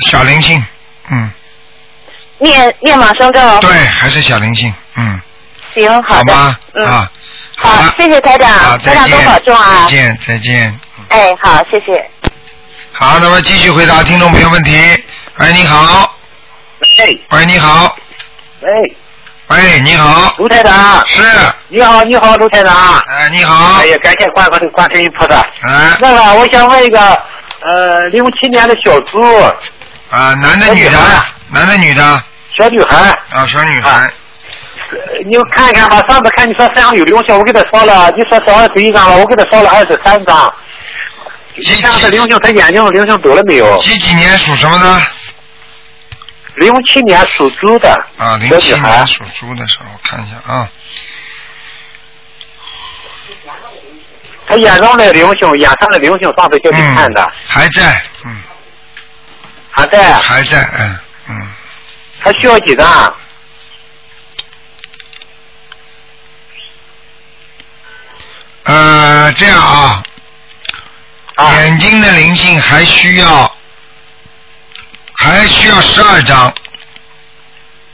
[0.00, 0.62] 小灵性，
[1.10, 1.30] 嗯，
[2.38, 3.40] 念念往生咒。
[3.60, 5.20] 对，还是小灵性，嗯，
[5.74, 6.02] 行，的。
[6.02, 6.58] 好吗？
[6.74, 7.10] 嗯，啊，
[7.56, 9.86] 好，谢谢台长，好，再台长多见，保重啊再。
[9.86, 10.80] 见，再见。
[11.08, 12.10] 哎，好，谢谢。
[12.92, 14.72] 好，那么继续回答听众朋友问题。
[15.38, 16.14] 喂，你好。
[16.98, 17.96] 哎，喂，你好。
[18.60, 18.70] 喂，
[19.48, 20.34] 喂，你好。
[20.38, 21.22] 卢台长，是。
[21.68, 22.98] 你好，你好，卢台长。
[23.08, 23.86] 哎，你好哎。
[23.86, 25.36] 呀，感谢观观观世音菩萨。
[25.62, 26.98] 哎，那个，我想问一个，
[27.70, 29.20] 呃，零七年的小猪，
[30.10, 30.98] 啊，男的女的？
[31.50, 32.22] 男的女的？
[32.56, 34.10] 小女孩，啊，小女孩。
[34.90, 36.02] 呃你看看吧。
[36.08, 40.52] 上次看你说身上有灵性，我给他烧了，你说烧了十一张了，我给他烧了二十三张。
[41.54, 43.76] 几你看看他灵性，他眼睛灵性走了没有？
[43.76, 45.02] 几几年属什么的？
[46.60, 50.68] 零七年属猪的啊，零七年，属猪的时候，我看一下啊。
[54.48, 58.42] 他眼上的灵性，眼上的灵性，上次叫你看的，还在，嗯，
[59.70, 61.52] 还在，还在，嗯嗯。
[62.20, 63.14] 还需要几张？
[68.64, 70.02] 呃，这样啊，
[71.36, 73.56] 啊，眼睛的灵性还需要，
[75.20, 76.52] 还需要十二张，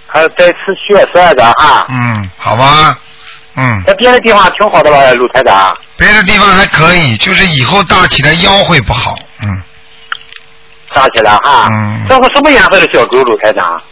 [0.06, 1.86] 还有再次需要十二张啊。
[1.88, 2.98] 嗯，好吧，
[3.56, 5.74] 嗯，在别的地方挺好的吧，鲁台长？
[5.96, 9.62] 别的地方还可以，就是以后大起来腰会不好，嗯，
[10.92, 11.68] 大起来哈。
[11.72, 12.04] 嗯。
[12.08, 13.82] 这是什么颜色的小狗，鲁台长？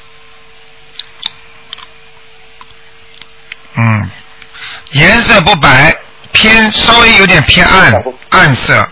[3.74, 4.10] 嗯，
[4.90, 5.96] 颜色不白，
[6.32, 8.86] 偏稍微有点偏暗，暗色，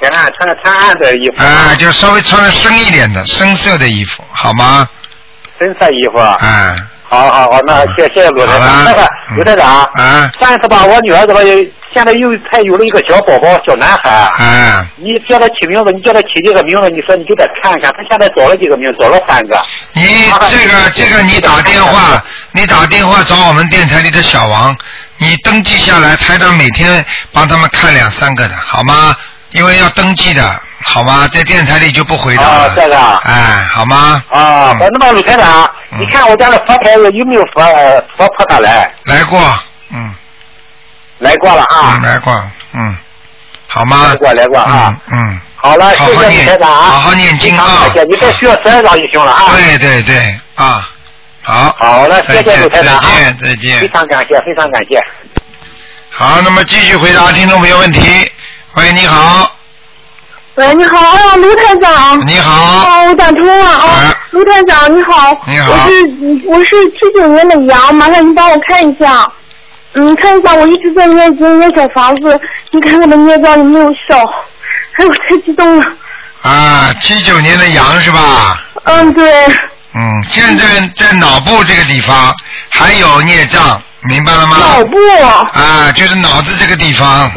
[0.00, 4.88] 别看穿着穿暗的衣服，啊、就稍微穿的深一点的深色的衣服，好吗？
[5.58, 6.16] 深色衣服。
[6.16, 6.38] 啊、
[7.06, 8.66] 好好好，那谢谢罗台好长。
[8.66, 11.42] 了那个嗯陆台长，啊上一次吧，我女儿这个
[11.92, 14.10] 现在又才有了一个小宝宝，小男孩。
[14.10, 16.88] 啊，你叫他起名字，你叫他起这个名字？
[16.88, 19.60] 你说你就得看看，他现在找了几个名，找了三个。
[19.92, 20.02] 你
[20.48, 24.74] 这个这个你打电话，你打电话找我们电台里的小王，
[25.18, 29.14] 你登记下来，台长每天帮他们看两三个的，好吗？
[29.52, 31.28] 因为要登记的，好吗？
[31.32, 32.48] 在电台里就不回答了。
[32.48, 34.22] 啊这个啊哎，好吗？
[34.30, 38.92] 啊，嗯那么李台长，嗯你看我家的佛台有没有佛呃佛菩萨来？
[39.04, 39.40] 来过，
[39.90, 40.14] 嗯，
[41.18, 42.96] 来过了啊嗯，来过，嗯，
[43.66, 44.06] 好吗？
[44.08, 44.94] 来过来过啊。
[45.10, 46.82] 嗯嗯，好了，谢谢好好念陆台长啊。
[46.86, 49.52] 好好念经啊非常感谢你再需要十二张就行了啊。
[49.56, 50.88] 对对对，啊，
[51.42, 51.74] 好。
[51.78, 53.02] 好了，谢谢再见陆台长啊。
[53.42, 53.88] 再见再非。
[53.88, 54.98] 常感谢，非常感谢。
[56.12, 58.30] 好，那么继续回答听众朋友问题。
[58.74, 59.50] 喂，你好，
[60.54, 62.26] 喂，你好，哎呀，卢台长。
[62.26, 62.52] 你好，
[62.84, 64.16] 哦，我打通了啊哎！
[64.30, 69.26] 卢台长你好，你好我是我是七九年的羊，麻烦你帮我看一下，
[69.94, 74.16] 你，看一下我一直在念经念小房子，你看我的孽障有没有效？
[74.96, 75.86] 哎，我太激动了，
[76.42, 78.62] 啊，七九年的羊是吧？
[78.84, 79.46] 嗯，对，
[79.94, 80.64] 嗯，现在
[80.96, 82.32] 在脑部这个地方
[82.70, 84.56] 还有孽障，明白了吗？
[84.58, 87.30] 脑部，哦，啊，就是脑子这个地方，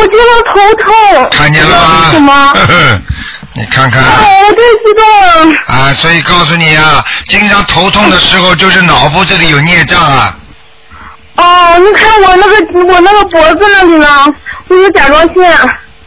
[0.00, 2.10] 我觉得头痛，看见了吗？
[2.12, 2.52] 什么？
[3.56, 4.02] 你看看。
[4.02, 4.08] 哦，
[4.46, 10.36] 我太激动了，啊，所以告诉你啊，经常头痛的时候，就是脑部这里有孽障啊。
[11.36, 14.06] 哦，你看我那个我那个脖子那里呢，
[14.68, 15.58] 我有甲状腺。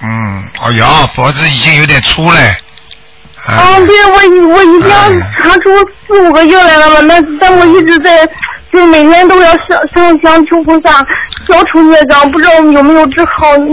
[0.01, 2.55] 嗯，哎呀，脖子已经有点粗嘞。
[3.45, 5.09] 啊啊，对，我已我已经哎
[5.41, 5.69] 查出
[6.05, 8.27] 四五个月来了嘛，那但我一直在，
[8.71, 10.91] 就每天都要上上香求菩萨
[11.47, 13.55] 消除孽障，不知道有没有治好。
[13.57, 13.69] 你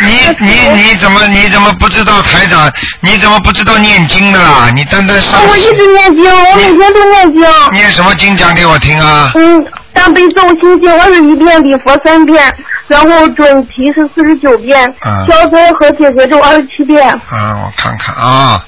[0.00, 2.70] 你你你怎么你怎么不知道台长？
[3.00, 4.70] 你怎么不知道念经的啦？
[4.74, 7.46] 你单单上啊，我一直念经，我每天都念经。
[7.72, 9.32] 念什么经讲给我听啊？
[9.34, 12.54] 嗯，大悲咒心经二十一遍，礼佛三遍，
[12.88, 17.08] 然后准提是四十九遍，嗯消灾和解结咒二十七遍。
[17.08, 18.64] 啊，我看看啊，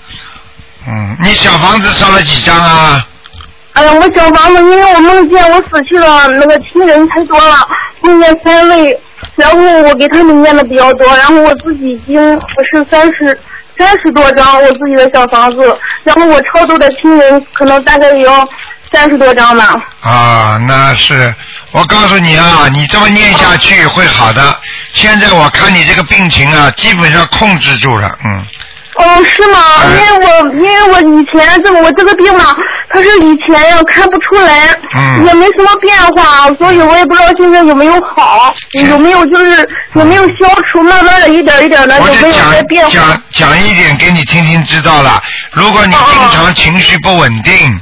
[0.89, 3.07] 嗯，你小房子烧了几张啊？
[3.77, 7.69] 哎呀，我小房子，因为我梦见我死去了那个亲人太多了，
[8.01, 8.99] 梦见三位，
[9.37, 12.41] 然后我给他们念的比较多，然后我自己已经我
[12.73, 13.39] 是三十
[13.79, 18.49] 三十多张我自己的小房子，然后我超度的亲人可能大概也要
[18.91, 19.75] 三十多张吧。
[20.01, 21.35] 啊，那是
[21.73, 24.43] 我告诉你啊，你这么念下去会好的。
[24.95, 28.43] 现在我看你这个病情啊，基本上控制住了，嗯。
[28.99, 29.59] 哦，是吗？
[29.83, 32.57] 哎因为我因为我以前这个我这个病嘛，
[32.89, 40.35] 它是以前呀看不出来，嗯也没什么变化，所以我也不知道现在有没有好，有没有就是有没有消
[40.71, 43.21] 除，慢慢的一点一点的我有没有在变讲化？
[43.33, 45.23] 讲讲一点给你听听，知道了。
[45.53, 47.81] 如果你经常情绪不稳定，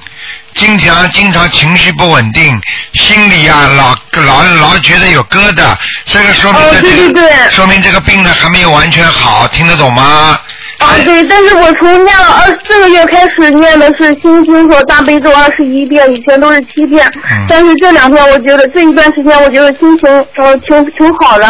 [0.54, 2.60] 经常经常情绪不稳定，
[2.94, 5.74] 心里啊老老老觉得有疙瘩，
[6.06, 10.38] 这个说明哦这这个对对对说明这个病呢还没有完全好，听得懂吗？
[10.78, 17.06] 啊，对，但是我从念了二这个月开始念的是心经和大悲咒二十一遍，以前都是七遍。
[17.30, 21.46] 嗯但是这两天我觉得这一段时间我觉得心情呃挺挺好的，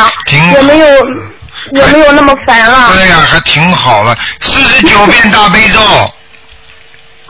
[0.54, 0.86] 也没有
[1.72, 2.90] 也没有那么烦了。
[2.92, 5.80] 对呀、还挺好了，四十九遍大悲咒。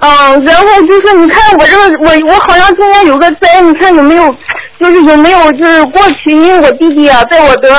[0.00, 4.36] 嗯，然后就是你看我这个我我好像今年有个灾，你看有没有，
[4.78, 7.70] 就是有没有就是过去，因为我弟弟啊，在我得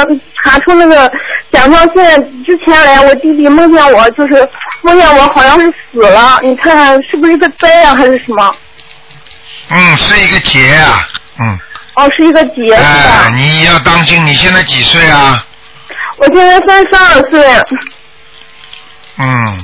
[0.45, 1.11] 查出那个
[1.51, 4.47] 甲状腺之前来，我弟弟梦见我就是
[4.83, 8.55] 梦见我好像是死了，你看看是不是一个灾啊还是什么？
[9.69, 11.07] 嗯，是一个劫啊，
[11.39, 11.59] 嗯，
[11.95, 13.33] 哦，是一个劫是哎，吧？
[13.33, 15.43] 你要当心，你现在几岁啊？
[16.17, 17.63] 我现在三十二岁，
[19.17, 19.59] 嗯，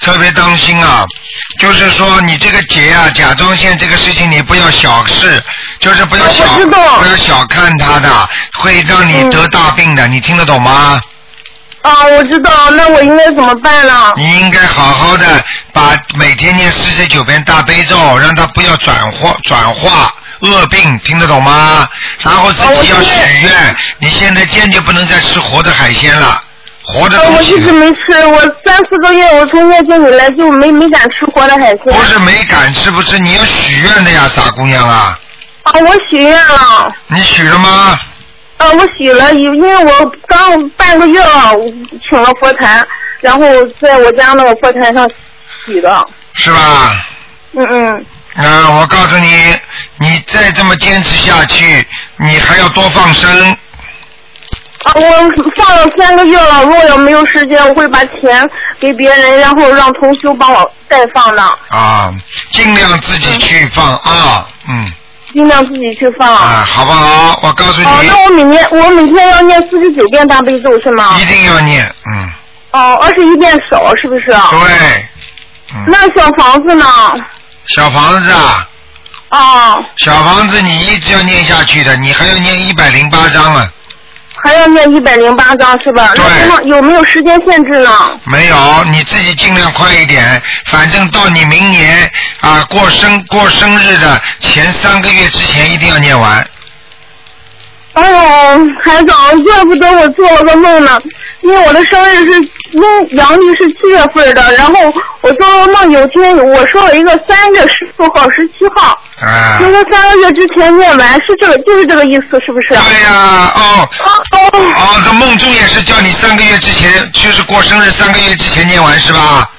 [0.00, 1.04] 特别当心啊，
[1.58, 5.42] 就是说你这个结啊，甲状腺这个事情你不要小视，
[5.78, 6.44] 就是不要哦小、
[7.00, 11.00] 不要小看它的，会让你嗯得大病的，你听得懂吗？
[11.82, 14.12] 啊，我知道，那我应该怎么办呢？
[14.16, 21.88] 你应该好好的把每天念四十九遍大悲咒，让它不要转化转化恶病，听得懂吗？
[22.22, 23.10] 然后自己要许
[23.42, 26.42] 愿，你现在坚决不能再吃活的海鲜了，
[26.92, 31.84] 活的呃，东西我一直没吃，我三四个月我从月经以来就没没敢吃活的海鲜。
[31.84, 35.18] 不是没敢吃不是，你要许愿的呀，傻姑娘啊！
[35.62, 36.92] 啊，我许愿了。
[37.08, 37.98] 你许了吗？
[38.58, 41.64] 啊，我许了，因因为我刚半个月了，我
[42.08, 42.86] 请了佛坛，
[43.20, 43.40] 然后
[43.80, 45.08] 在我家那个佛坛上
[45.64, 46.06] 许的。
[46.34, 47.06] 是吧？
[47.52, 49.54] 嗯嗯，嗯、我告诉你，
[49.98, 53.56] 你再这么坚持下去，你还要多放生。
[54.84, 55.02] 啊，我
[55.56, 58.48] 放了三个月了，如果要没有时间，我会把钱
[58.80, 62.14] 给别人，然后让同修帮我代放的，啊，
[62.50, 64.90] 尽量自己去放啊，嗯，
[65.34, 66.26] 尽量自己去放。
[66.26, 67.38] 啊，好不好？
[67.42, 71.24] 我告诉你，哦，那我每年我每天要念四十九遍大悲咒是吗一？
[71.26, 72.30] 定要念，嗯，
[72.72, 74.26] 哦，二十一遍少是不是？
[74.26, 75.08] 对，
[75.74, 76.86] 嗯，那小房子呢？
[77.66, 78.68] 小房子啊，
[79.28, 83.70] 哦，小房子你一直要念下去的，你还要念一百零八章啊，
[84.42, 86.12] 还要念一百零八章是吧？
[86.14, 87.90] 对那有没有时间限制呢？
[88.24, 96.46] 没有，你自己尽量快一点，反正到你明年啊过生过生日的前三个月之前一定要念完。
[97.92, 98.16] 哎呦，
[98.84, 101.00] 台长，怪不得我做了个梦呢，
[101.42, 104.74] 因为我的生日是阴阳历是七月份的，然后
[105.20, 112.68] 我做梦，有天我说了一个三月十四号、十七号，啊，那个三个月之前念完，是这个就是这个意思，是不是？
[112.68, 113.88] 对呀、哦。
[113.98, 119.50] 啊哦，哦，这梦中也是叫你三个月之前，就是过生日三个月之前念完是吧？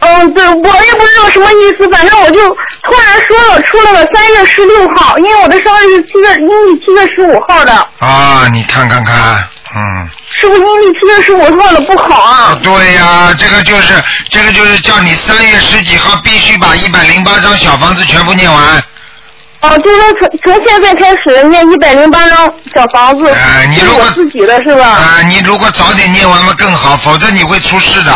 [0.00, 9.42] 嗯，对，我也不知道什么意思，反正我就突然说了出了个三月十六号，因为我的生日是七月阴历七月十五号的，啊，你看看看，
[9.76, 12.58] 嗯，是不是阴历七月十五号的不好啊？
[12.62, 13.92] 对呀、这个就是
[14.30, 18.82] 这个就是叫你三月十几号必须把一百零八张小房子全部念完。
[19.62, 24.86] 哦，就是说从从现在开始念一百零八张小房子，是哎你如果自己的是吧？
[24.86, 28.12] 啊，你如果早点念完嘛更好，否则你会出事的，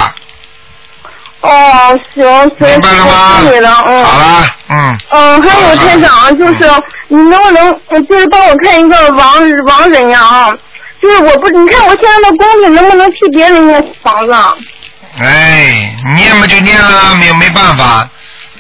[1.41, 2.25] 哦，行
[2.59, 3.37] 行，明白了吗？
[3.39, 4.05] 我听你的，嗯。
[4.05, 6.71] 好了，嗯，嗯，还有台长，就是
[7.09, 9.35] 你能不能呃就是帮我看一个亡
[9.67, 10.53] 亡人呀啊？
[11.01, 14.55] 就是我不，你看我现在的功力能不能替别人念房子啊？
[15.21, 18.09] 哎，念嘛就念了，没有没办法，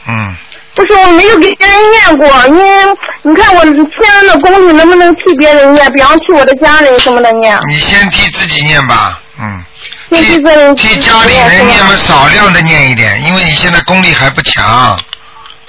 [0.09, 0.37] 嗯，
[0.75, 3.75] 不是，我没有给别人念过，因为你看我现
[4.13, 5.93] 在的功力能不能替别人念？
[5.93, 7.59] 比方替我的家人什么的念。
[7.69, 9.65] 你先替自己念吧，嗯。
[10.11, 14.99] 先替替自己替家里人念嘛，少量的念一点，因为你现在功力还不强。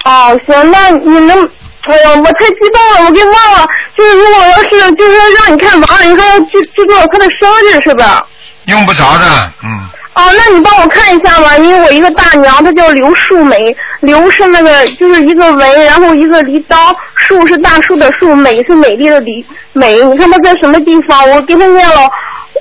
[0.04, 1.48] 哦，行，那你能，
[1.82, 3.66] 哎呀，我太激动了，我给忘了。
[3.96, 8.24] 就是如果要是就是让你看亡人，说记记住了他的生日是吧？
[8.66, 16.76] 用不着的，嗯，哦，那你帮我看一下吧，因为我一个大娘，她叫刘树梅，刘是那个就是一个文，然后一个梨刀，
[17.16, 20.02] 树是大树的树，美是美丽的丽美。
[20.04, 21.28] 你看她在什么地方？
[21.30, 21.96] 我给她念了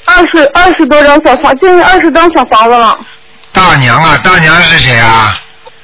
[0.05, 2.97] 二十二十多张小房，将近二十张小房子了。
[3.51, 5.37] 大娘啊，大娘是谁啊？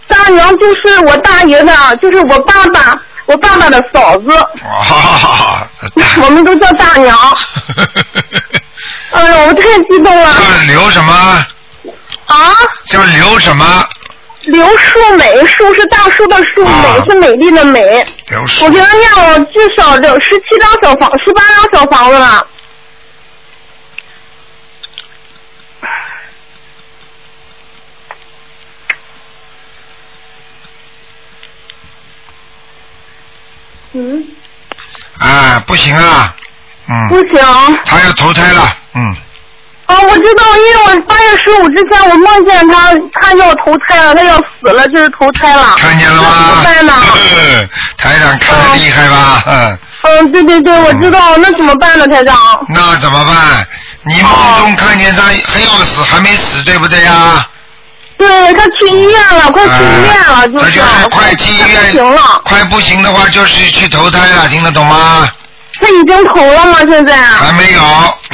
[0.08, 5.67] 大娘就是我大爷的，就是我爸爸，我爸爸的嫂子，哦，
[6.23, 7.17] 我们都叫大娘。
[9.12, 11.46] 哎呀，我太激动了叫刘什么？
[12.28, 12.54] 啊！
[12.90, 13.88] 叫刘什么？
[14.42, 18.06] 刘树美，树是大树的树，啊美是美丽的美。
[18.28, 22.46] 刘树我给他念了至少六十七张小房，十八张小房子了。
[33.96, 34.23] 嗯，
[35.19, 36.35] 啊，不行啊，
[36.89, 37.41] 嗯，不行。
[37.85, 39.02] 他要投胎了，嗯，
[39.85, 42.91] 啊，我知道，因为我八月十五之前我梦见他，
[43.21, 45.75] 他要投胎了，他要死了，就是投胎了。
[45.77, 46.63] 看见了吗怎么吗？
[46.65, 46.93] 办呢？
[47.15, 49.43] 嗯 台长看的厉害吧？
[49.48, 52.35] 嗯，嗯，对对对，我知道，那怎么办呢，台长？
[52.67, 53.65] 那怎么办？
[54.04, 57.48] 你梦中看见他还要死，还没死，对不对呀？
[58.18, 65.28] 对他去医院了，快去医院了，就是就是快去医不院行了，快不行的话就是去投胎了，听得懂吗？
[65.80, 66.80] 他已经投了吗？
[66.88, 67.18] 现在？
[67.18, 67.82] 还没有，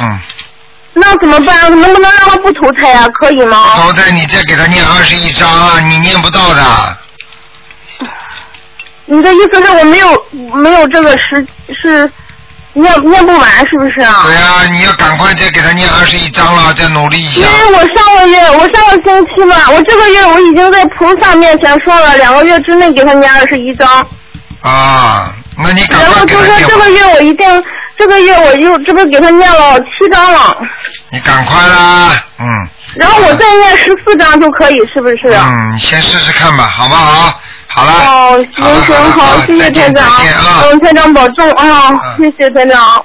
[0.02, 0.20] 嗯，
[0.94, 1.62] 那怎么办？
[1.80, 3.06] 能不能让他不投胎啊？
[3.20, 3.72] 可以吗？
[3.76, 6.96] 投胎你再给他念二十一章啊，你念不到的。
[9.06, 11.44] 你的意思是我没有没有这个时
[11.82, 12.10] 是
[12.74, 14.22] 念念不完是不是啊？
[14.24, 17.46] 对呀、你要赶快再给他念二十一章了，再努力一下因。
[17.46, 23.86] 为我上个月我上个星期吧，我这个月我已经在菩萨面前说了，两个月之内给他念二十一章，
[24.62, 27.64] 啊，那你赶快然后就给他念吧，说这个月我一定
[27.98, 30.56] 这个月我又这不是给他念了七章了，
[31.10, 32.46] 你赶快啦，嗯。
[32.96, 35.28] 然后我再念十四章就可以，是不是？
[35.28, 37.40] 嗯，你先试试看吧，好不好？
[37.74, 37.92] 好了。
[37.92, 40.04] 哦，行好了行好，谢谢台再见长
[40.62, 43.04] 嗯，台长保重啊，谢谢台长。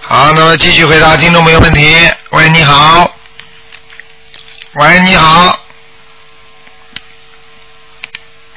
[0.00, 1.94] 好，那么继续回答听众朋友问题。
[2.30, 3.10] 喂，你好。
[4.74, 5.58] 喂，你好。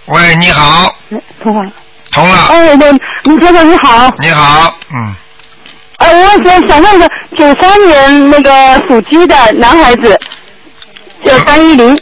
[0.06, 0.94] 喂，你好，
[1.42, 1.72] 通了。
[2.12, 2.48] 通了。
[2.48, 5.16] 哎，那李先生你好，你好，嗯，
[5.98, 10.20] 哎，我想想问个九三年那个属鸡的男孩子，
[11.26, 11.98] 叫三一零，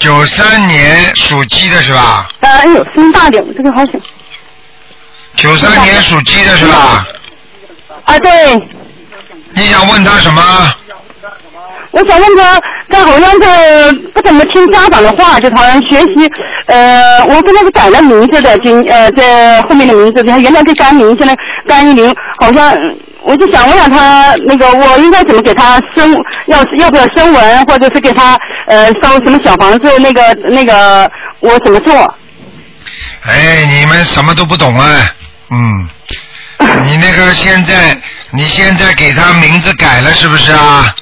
[0.00, 2.28] 九三年属鸡的是吧？
[2.40, 3.92] 呃，哎呦，声音大点，这个好小。
[5.34, 7.04] 九三年属鸡的是吧？
[8.04, 8.30] 啊，对，
[9.54, 10.42] 你想问他什么？
[11.90, 16.30] 我想问他，他好像是不怎么听家长的话，就好像学习，
[16.66, 21.34] 呃，我跟他是改了名字的，今呃在后面的名字，他原来是甘宁，现在
[21.66, 22.72] 甘一零，好像
[23.28, 26.16] 我就想问下他，那个我应该怎么给他升，
[26.46, 31.10] 要要不要升文，或者是给他呃烧什么小房子，那个那个
[31.40, 32.14] 我怎么做？
[33.26, 34.86] 哎，你们什么都不懂啊，
[35.50, 35.88] 嗯，
[36.82, 38.00] 你那个现在，
[38.32, 40.94] 你现在给他名字改了是不是啊？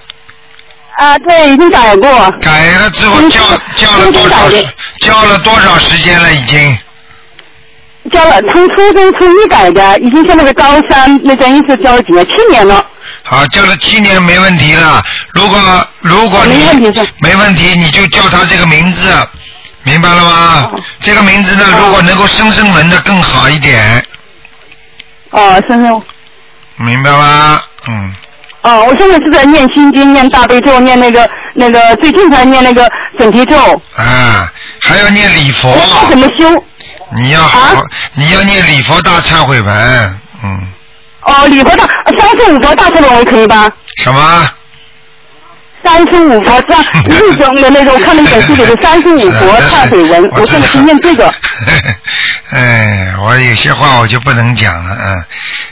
[0.99, 2.31] 啊，对，已经改过。
[2.41, 3.41] 改了之后叫
[3.77, 4.51] 叫了多少
[5.01, 5.25] 叫？
[5.27, 6.33] 了多少时间了？
[6.35, 6.77] 已经
[8.11, 12.25] 交了，从初中初一改的，已经现在是高三，那等于是交了几年？
[12.27, 12.85] 七年了。
[13.23, 15.03] 好，教了七年没问题了。
[15.33, 15.59] 如果
[16.01, 19.09] 如果你没问题是没问题，你就叫他这个名字，
[19.85, 20.71] 明白了吗？
[21.01, 24.05] 这个名字呢，如果能够生生文的更好一点，
[25.31, 26.03] 哦，生生。
[26.77, 27.61] 明白吗？
[27.89, 28.15] 嗯，
[28.63, 33.57] 哦，我现在是在念心经、念大悲咒、念那个那个，最近才念那个准提咒。
[33.97, 34.51] 啊，
[34.81, 35.75] 还要念礼佛。
[36.11, 36.65] 怎么修？
[37.11, 37.83] 你要好，
[38.15, 40.69] 你要念礼佛大忏悔文，嗯，
[41.23, 41.87] 哦，礼佛大
[42.19, 43.71] 三十五佛大忏悔文可以吧？
[43.97, 44.49] 什么？
[45.85, 51.33] 三十五佛这样 日中的那种，我看那本书里的 三十五佛忏悔文，我现在是念这个。
[52.51, 55.25] 哎，我有些话我就不能讲了，嗯，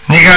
[0.06, 0.30] 那个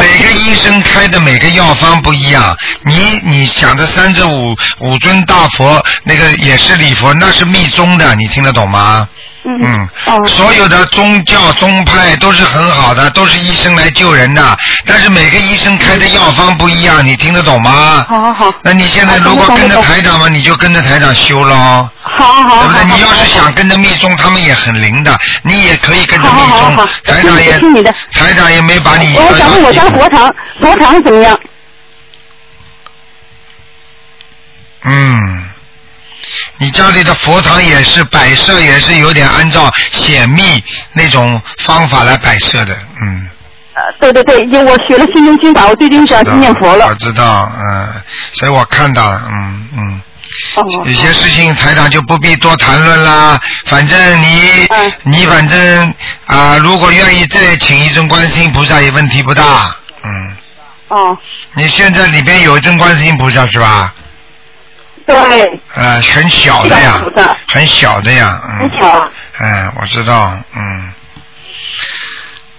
[0.00, 9.08] 每个医生开的每个药方不一样，你你想的三十五五尊大佛那个也是礼佛，那是密宗的，你听得懂吗？
[9.48, 9.88] 嗯，
[10.26, 18.06] 所有的宗教宗派都是很好的，都是医生来救人的，但是每个医生开的药方不一样，你听得懂吗？
[18.08, 18.54] 好好好。
[18.62, 21.88] 那你现在如果跟着台长嘛，你就跟着台长修喽。
[22.00, 22.96] 好好对不对？
[22.96, 26.88] 你要是想跟着密宗，他们也很灵的，你也可以跟着密宗。
[27.04, 27.94] 台长也听你的。
[28.12, 29.14] 台长也没把你。
[29.16, 31.38] 我想问我家佛堂，佛堂怎么样？
[34.84, 35.47] 嗯，
[36.58, 43.28] 你家里的佛堂也是摆设，也是有点按照显密那种方法来摆设的，嗯。
[43.74, 46.88] 呃，对对对，因为我学了心经经法，我最近想念佛了。
[46.88, 48.02] 我知道，嗯，
[48.32, 50.02] 所以我看到了，嗯嗯。
[50.56, 50.64] 哦。
[50.84, 55.94] 有些事情台长就不必多谈论啦，反正你、嗯你反正
[56.26, 60.36] 啊、如果愿意再请一尊观世音菩萨也问题不大，嗯。
[60.88, 61.16] 哦。
[61.54, 63.94] 你现在里边有一尊观世音菩萨是吧？
[65.08, 65.60] 对。
[65.74, 67.00] 呃，很小的呀，
[67.48, 68.58] 很小的呀，嗯。
[68.58, 69.10] 很小啊。
[69.40, 70.92] 嗯，我知道，嗯。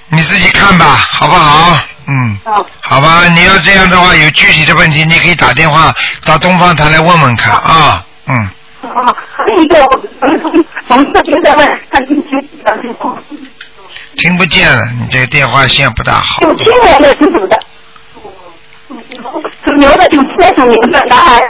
[0.09, 1.77] 你自己看吧，好不好？
[2.07, 2.37] 嗯。
[2.45, 2.65] 哦。
[2.81, 5.93] 好吧，你要这样的话，有具体的问题，你可以打电话
[6.25, 8.03] 到东方台来问问看啊。
[8.25, 8.35] 嗯。
[8.81, 9.13] 啊，
[9.59, 9.87] 一个。
[14.17, 16.41] 听不见了，你这个电话线不大好。
[16.41, 17.59] 九七年的的，
[19.65, 21.41] 属牛的九七年属牛的男孩，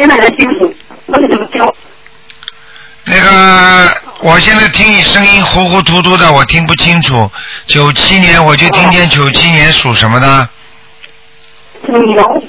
[0.00, 0.74] 对，他八个月奶奶修行，
[1.06, 1.74] 问你怎么修？
[3.04, 7.30] 那个我现在听你声音糊糊涂涂的，我听不清楚。
[7.66, 10.48] 九七年我就听见九七年属什么的？
[11.86, 12.42] 牛。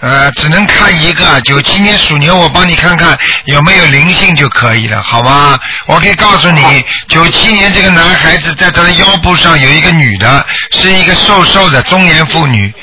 [0.00, 1.40] 呃，只能看一个。
[1.42, 5.56] 九七年属牛，我帮你看看有没有灵性就可以了，好吗？
[5.86, 12.74] 我可以告诉你，九七年这个男孩子在他的腰部上有一个女的，是一个瘦瘦的中年妇女。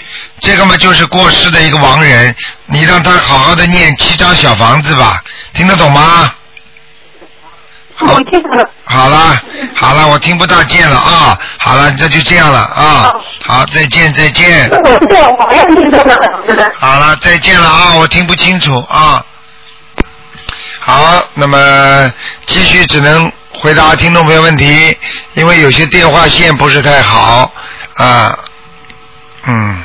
[0.42, 2.36] 这个嘛，就是过世的一个亡人。
[2.66, 5.22] 你让他好好的念七张小房子吧，
[5.54, 6.34] 听得懂吗？
[7.96, 8.18] 好，
[8.86, 9.42] 好了，
[9.76, 11.38] 好了，我听不大见了啊。
[11.58, 13.14] 好了，那就这样了啊。
[13.44, 14.70] 好，再见，再见。
[16.80, 17.96] 好了，再见了啊！
[17.96, 19.22] 我听不清楚啊。
[20.80, 22.10] 好，那么
[22.46, 24.98] 继续只能回答听众朋友问题，
[25.34, 27.52] 因为有些电话线不是太好
[27.96, 28.40] 啊。
[29.46, 29.84] 嗯。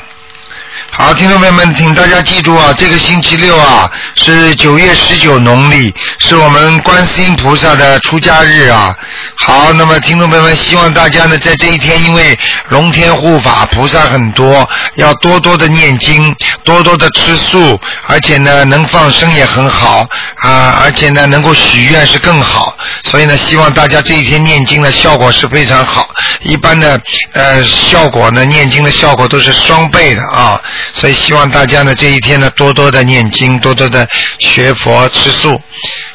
[0.97, 8.95] 好，听众朋友们，请大家记住啊，这个星期六啊是九月十九农历，是我们观世音菩萨的出家日啊。
[9.37, 12.39] 好，那么听众朋友们，希望大家呢在这一天，因为
[12.69, 16.33] 龙天护法，菩萨很多，要多多的念经，
[16.65, 20.07] 多多的吃素，而且呢能放生也很好
[20.43, 22.77] 啊，而且呢能够许愿是更好。
[23.03, 26.09] 所以呢，希望大家这一天念经的效果是非常好。
[26.43, 27.01] 一般的
[27.33, 30.61] 呃效果呢，念经的效果都是双倍的啊。
[30.93, 34.09] 所以希望大家呢这一天呢多多的念经，多多的
[34.39, 35.61] 学佛吃素。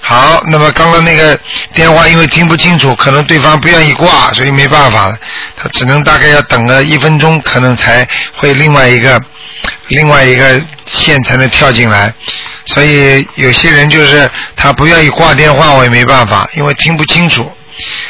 [0.01, 1.39] 好，那么刚刚那个
[1.74, 5.15] 电话因为听不清楚，可能对方不愿意挂，所以没办法了，
[5.55, 9.22] 他只能大概要等个一分钟，可能才会另外一个
[9.89, 12.13] 另外一个线才能跳进来。
[12.65, 17.51] 所以有些人就是他不愿意挂电话，我也没办法，因为听不清楚。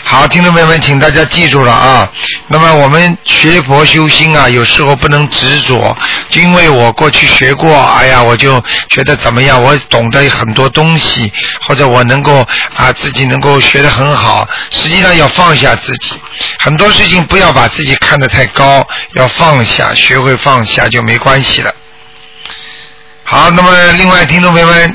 [0.03, 2.11] 好，听众朋友们，请大家记住了啊。
[2.47, 5.95] 那么我们学佛修心啊，有时候不能执着，
[6.31, 12.39] 因为我过去学过，哎呀，我就觉得怎么样，我懂得很多东西，或者我能够
[12.75, 14.47] 啊自己能够学得很好。
[14.71, 16.15] 实际上要放下自己，
[16.57, 21.71] 很多事情不要把自己看得太高，要放下，学会放下就没关系了。
[23.23, 24.93] 好，那么另外听众朋友们，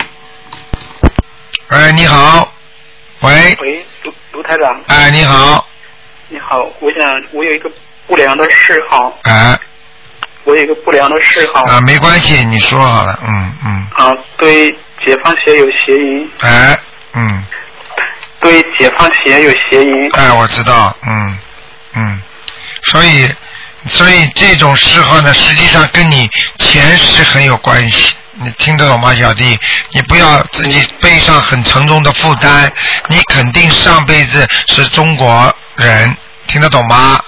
[1.68, 2.52] 哎，你好，
[3.20, 3.56] 喂。
[3.60, 3.86] 喂。
[4.44, 5.66] 卢台长，哎，你好，
[6.28, 7.70] 你好，我想我有一个
[8.06, 9.58] 不良的嗜好，哎，
[10.44, 14.66] 我有一个不良的嗜好，啊，没关系，你说好了，嗯嗯，啊，对
[15.04, 16.78] 解放鞋有邪淫，哎，
[17.14, 17.44] 嗯，
[18.40, 21.38] 对解放鞋有邪淫，哎，我知道，嗯
[21.94, 22.20] 嗯，
[22.82, 23.30] 所以
[23.86, 26.28] 所以这种嗜好呢，实际上跟你
[26.58, 28.14] 前世很有关系。
[28.42, 29.58] 你听得懂吗，小弟？
[29.92, 32.72] 你不要自己背上很沉重的负担。
[33.08, 36.16] 你肯定上辈子是中国人，
[36.46, 37.22] 听得懂吗？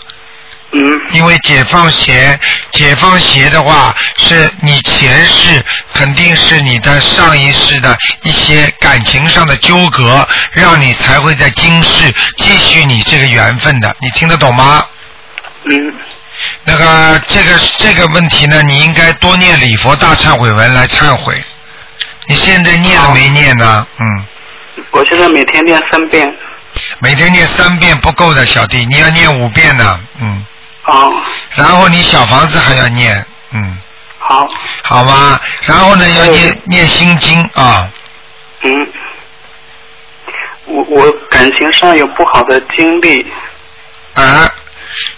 [0.72, 1.00] 嗯。
[1.12, 2.38] 因为解放鞋，
[2.72, 13.94] 解放鞋的话，是你前世肯定是你的上一世的一些感情上的纠葛，让你才会在今世继续你这个缘分的。
[14.00, 14.84] 你听得懂吗？
[15.70, 15.94] 嗯。
[16.68, 21.40] 那个这个这个问题呢，你应该多念礼佛大忏悔文来忏悔。
[22.26, 23.86] 你现在念了没念呢？
[24.00, 24.24] 嗯。
[24.90, 26.28] 我现在每天念三遍。
[26.98, 30.00] 每天念三遍不够的，小弟，你要念五遍呢。
[30.20, 30.44] 嗯。
[30.82, 31.12] 好。
[31.54, 33.78] 然后你小房子还要念，嗯。
[34.18, 34.48] 好。
[34.82, 35.40] 好吧？
[35.66, 37.88] 然后呢，要念念心经啊。
[38.62, 38.92] 嗯。
[40.64, 43.24] 我我感情上有不好的经历。
[44.14, 44.50] 啊。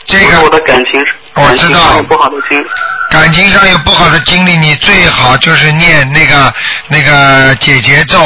[0.06, 1.04] 这个我的感情，
[1.34, 2.66] 我知道，不好的经历，
[3.10, 6.52] 感情上有不好的经历，你最好就是念那个
[6.88, 8.18] 那个解结咒。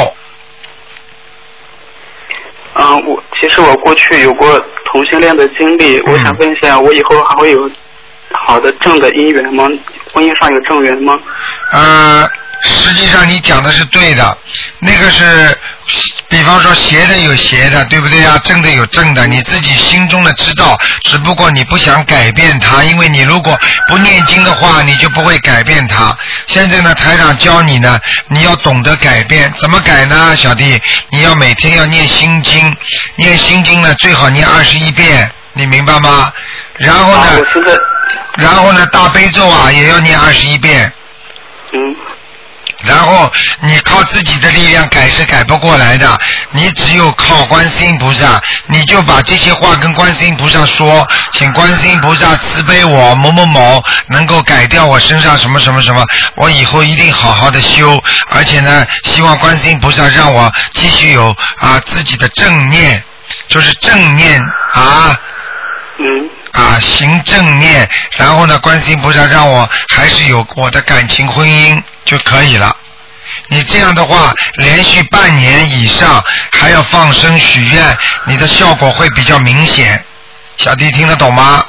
[2.75, 7.69] 嗯，我其实我过去有过同性恋的经历，我想问一下，我以后还会有
[8.31, 9.69] 好的正的姻缘吗？
[10.11, 11.19] 婚姻上有正缘吗？
[11.71, 12.27] 呃，
[12.63, 14.37] 实际上你讲的是对的，
[14.79, 15.57] 那个是。
[16.29, 18.39] 比方说邪的有邪的，对不对啊？
[18.43, 26.17] 正的有正的，你自己心中的知道，只不过你不想改变它，因为你如果不念经的话，你就不会改变它。
[26.47, 27.99] 现在呢，台长教你呢，
[28.29, 30.81] 你要懂得改变，怎么改呢，小弟？
[31.11, 32.75] 你要每天要念心经，
[33.17, 36.31] 念心经呢，最好念二十一遍，你明白吗？
[36.77, 37.43] 然后呢，
[38.37, 40.91] 然后呢，大悲咒啊，也要念二十一遍。
[41.73, 42.02] 嗯。
[42.83, 43.31] 然后
[43.61, 46.19] 你靠自己的力量改是改不过来的，
[46.51, 56.03] 你只有靠观世音菩萨，你就把这些话跟观世音菩萨说，请观世音菩萨慈悲我某某某能够改掉我身上什么什么什么，
[56.35, 63.01] 我以后一定好好的修，而且呢，希望观世音菩萨让我继续有啊自己的正念，
[63.47, 64.41] 就是正念
[64.73, 65.17] 啊。
[65.99, 66.29] 嗯。
[66.53, 72.75] 啊，行正念，然后呢，观世音菩萨让我还是有我的感情婚姻就可以了。
[73.47, 80.03] 你这样的话，连续半年以上还要放生许愿，你的效果会比较明显。
[80.57, 81.65] 小弟听得懂吗？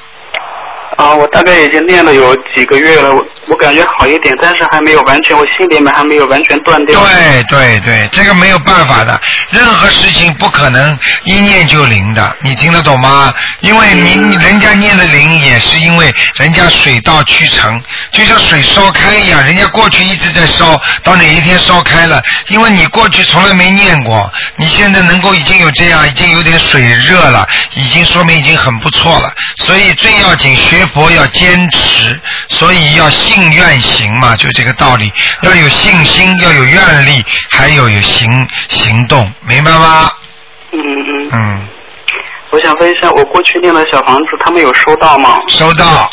[0.97, 7.01] 啊，我大概已经练了有几个月了，我我感觉好一点，但是还没有完全，我心里面还没有完全断掉。
[7.01, 9.21] 对对对，这个没有办法的，
[9.51, 13.35] 任何事情不可能一念就灵的，你听得懂吗？
[13.61, 17.83] 因为你你人家念的灵也是因为人家水到渠成，
[18.13, 29.33] 就像水烧开一样，人家过去一直在烧，到哪一天烧开了，因为你过去从来没念过，你现在能够已经有这样，已经有点水热了，已经说明已经很不错了。
[29.57, 35.13] 所以最要紧，学佛要坚持，所以要信愿行嘛，就这个道理，
[35.43, 40.11] 要有信心，要有愿力，还有有行行动，明白吗？
[40.73, 41.31] 嗯嗯。
[41.33, 41.69] 嗯，
[42.51, 45.41] 我想问一下，我过去念的小房子，他们有收到吗？
[45.49, 46.11] 收到。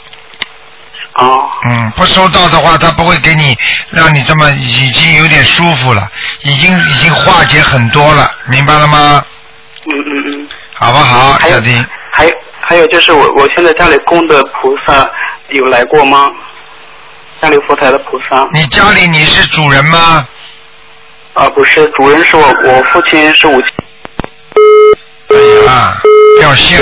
[1.15, 1.49] 哦。
[1.65, 3.57] 嗯，不收到的话，他不会给你
[3.89, 6.09] 让你这么已经有点舒服了，
[6.43, 9.25] 已经已经化解很多了，明白了吗？
[9.85, 10.47] 嗯嗯嗯。
[10.73, 11.85] 好不好，小丁？
[12.71, 15.05] 还有就是我我现在家里供的菩萨
[15.49, 16.31] 有来过吗？
[17.41, 20.25] 家里佛台的菩萨你家里你是主人吗？
[21.33, 23.67] 啊，不是，主人是我，我父亲是五七。
[25.31, 25.93] 哎呀，
[26.39, 26.79] 掉线。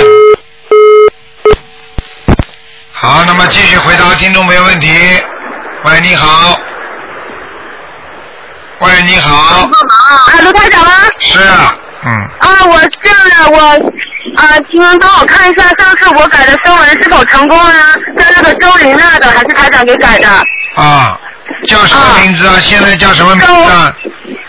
[2.92, 4.86] 好，那么继续回答听众朋友问题。
[5.86, 6.56] 喂，你好。
[8.78, 9.34] 喂，你好。
[9.34, 9.68] 啊，
[10.44, 10.92] 卢台长吗？
[11.18, 11.74] 是啊，
[12.04, 13.92] 嗯，啊，我这样的，我
[14.40, 17.80] 啊，请您帮我看一下，上次我改的声纹是否成功了呢？
[18.18, 20.28] 是那个周琳娜的，还是台长给改的？
[20.76, 21.18] 啊，
[21.66, 22.56] 叫什么名字啊？
[22.58, 23.92] 现在叫什么名字啊？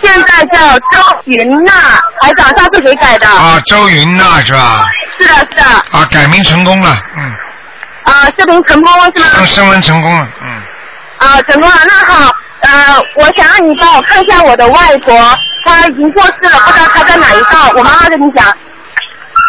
[0.02, 1.74] 现在叫周云娜，
[2.22, 3.28] 台长上次给改的。
[3.28, 4.88] 啊，周云娜是吧？
[5.20, 5.64] 是的，是的。
[5.92, 7.34] 啊，改名成功了，嗯，
[8.06, 9.28] 啊，视频成功了是吗？
[9.40, 10.62] 嗯，声纹成功了，嗯，
[11.18, 17.74] 啊，成功了，那好，呃，我想让你帮我看一下我的外婆，她已经过世了，不知道她在哪一道。
[17.76, 18.46] 我妈妈跟你讲。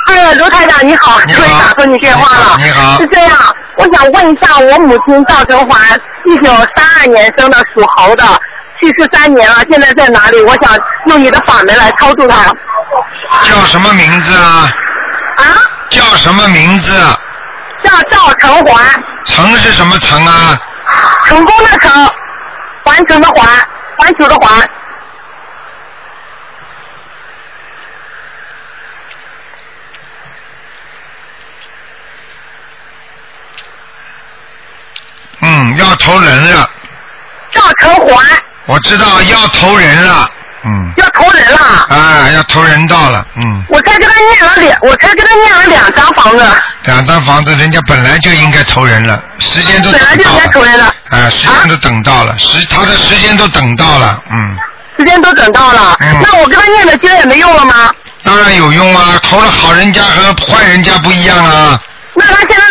[0.06, 2.56] 哎呀，卢台长你好，终于打通你电话了。
[2.58, 3.36] 你好是这样，
[3.76, 5.76] 我想问一下，我母亲赵成华，
[6.24, 8.24] 一九三二年生的，属猴的，
[8.80, 10.40] 去世三年了，现在在哪里？
[10.42, 10.76] 我想
[11.06, 12.52] 用你的法门来超度她。
[13.44, 14.68] 叫什么名字啊？
[15.36, 15.44] 啊？
[15.90, 16.92] 叫什么名字？
[17.82, 18.80] 叫赵成华，
[19.24, 20.58] 成是什么成啊？
[21.26, 22.10] 成功的成，
[22.84, 23.48] 完成的环，
[23.96, 24.68] 环球的环。
[35.72, 36.68] 嗯，要投人了，
[37.52, 38.22] 赵成华
[38.66, 40.30] 我知道要投人了，
[40.64, 41.58] 嗯，要投人了，
[41.88, 46.46] 啊，要投人到了，嗯，我才给他念了两，我才给他念了两张房子，
[46.84, 54.56] 两张房子人家本来就应该投人了，时间都等本来就应该投人了，啊，时间都等到了，时他的时间都等到了，嗯，
[54.96, 55.96] 时间都等到了。
[56.00, 56.16] 嗯。
[56.22, 57.90] 那我跟他念的经也没用了吗？
[58.22, 61.80] 当然有用啊，投了好人家和坏人家不一样啊，
[62.14, 62.61] 那他现在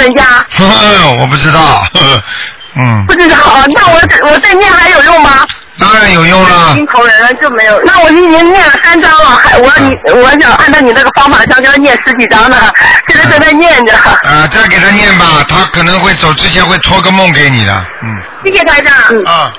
[0.00, 0.24] 人家？
[0.56, 1.86] 呵呵我不知道，
[2.76, 3.36] 嗯不，知道。
[3.74, 5.46] 那我我再念还有用吗？
[5.78, 7.80] 当然有用了已，经投人了就没有。
[7.86, 12.70] 那我已经念了三张了，还我你我想按照你那个方法，想给他念十几张呢，
[13.08, 13.96] 现在正在念着。
[13.96, 18.14] 啊，再给他念吧，他可能会走之前会托个梦给你的，嗯。
[18.44, 19.24] 谢谢台长。
[19.24, 19.52] 啊，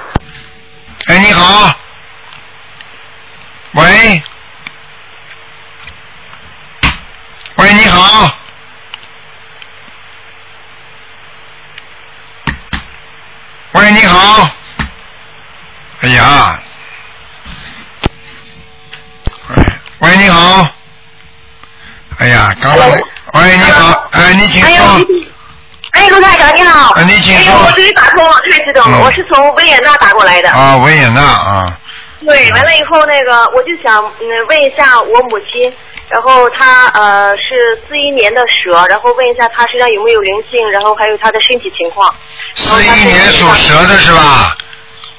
[1.08, 1.74] 哎，你好，
[3.74, 4.22] 喂，
[7.56, 8.30] 喂，你好，
[13.74, 14.50] 喂，你好，
[16.02, 16.60] 哎呀，
[19.48, 19.64] 喂，
[20.00, 20.68] 喂，你好，
[22.18, 24.86] 哎呀，刚刚，喂，你好，哎，你请说，，
[25.92, 26.92] 哎，卢台长你好。
[26.96, 28.98] 哎你请说哎呦，我终于打通了，太激动了！
[28.98, 29.02] 嗯。
[29.04, 30.50] 我是从维也纳打过来的。
[30.52, 31.78] 啊，维也纳啊，
[32.26, 35.74] 对，完了以后那个，我就想嗯问一下我母亲，
[36.12, 42.14] 然后他呃是四一年的蛇，然后问一下他身上有没有灵性，然后还有他的身体情况。
[42.56, 44.56] 四一年属蛇的是吧？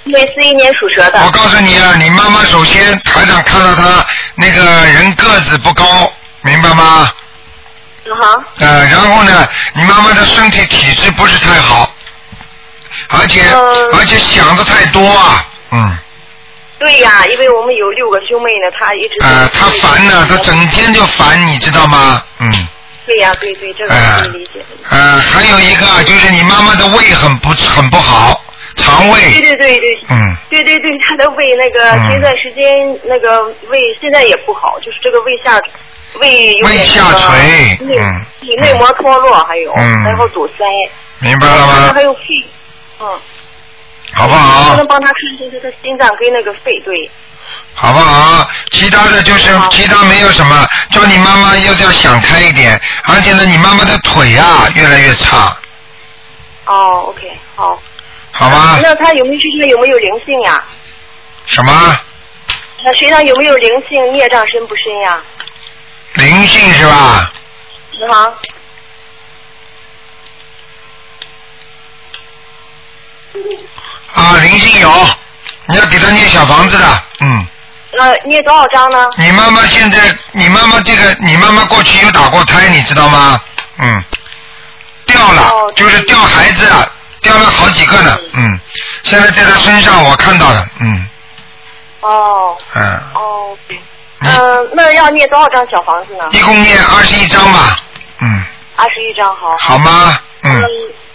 [0.05, 1.25] 对，四一年属蛇的。
[1.25, 6.13] 我告诉你啊，你妈妈首先台长看到他那个人个子不高，
[6.43, 7.11] 明白吗？
[8.05, 8.45] 嗯哼。
[8.59, 11.89] 呃，然后呢，你妈妈的身体体质不是太好，
[13.09, 15.99] 而且、嗯而且想的太多啊，嗯，
[16.83, 19.15] 对呀，因为我们有六个兄妹呢，她一直。
[19.23, 22.21] 呃，她烦呢，她整天就烦，你知道吗？
[22.41, 22.51] 嗯，
[23.07, 24.65] 对呀，对对，这个可以理解。
[24.91, 28.43] 呃，还有一个就是你妈妈的胃很不很不好，
[28.75, 30.01] 肠胃，对对对对。
[30.11, 35.61] 嗯，对对对，她的胃那个嗯前段时间那个胃现在也不好，就是这个胃下
[36.19, 40.65] 胃有点胃下那个垂内嗯体内膜脱落，还有嗯然后堵塞，
[41.21, 42.03] 明白了吗还？
[42.03, 42.21] 有肺，
[43.01, 43.07] 嗯，
[44.15, 46.71] 好不好能不能帮他看一下他的心脏跟那个肺？
[46.85, 47.11] 对，
[47.75, 48.49] 好不好？
[48.71, 55.57] 其他的就是其他没有什么，叫你妈妈要要想开一点，而且呢，你妈妈的腿啊越来越差，
[56.67, 57.83] 哦，OK，好。
[58.35, 58.79] 好吗？
[58.83, 60.65] 那他有没有身上有没有灵性呀？
[61.47, 61.99] 什么
[62.85, 64.13] 那身上有没有灵性？
[64.13, 65.21] 孽障深不深呀？
[66.15, 67.31] 灵性是吧？
[67.93, 68.35] 你好。
[74.15, 74.91] 啊，灵性有，
[75.67, 77.47] 你要给他念小房子的，嗯。
[77.99, 79.11] 呃，念多少张呢？
[79.19, 79.99] 你妈妈现在，
[80.33, 83.39] 你妈妈这个，你妈妈过去有打过胎，你知道吗？
[83.79, 84.03] 嗯，
[85.07, 86.91] 掉了，就是掉孩子，啊，
[87.21, 88.61] 掉了好几个呢，嗯，
[89.03, 91.07] 现在在她身上我看到了，嗯
[92.01, 92.57] 哦。
[92.75, 92.83] 嗯，
[93.15, 93.59] 哦。
[94.25, 96.25] 嗯，那要念多少张小房子呢？
[96.31, 97.77] 一共念二十一张吧，
[98.21, 98.45] 嗯，
[98.77, 99.57] 二十一张，好。
[99.59, 100.19] 好吗？
[100.45, 100.63] 嗯，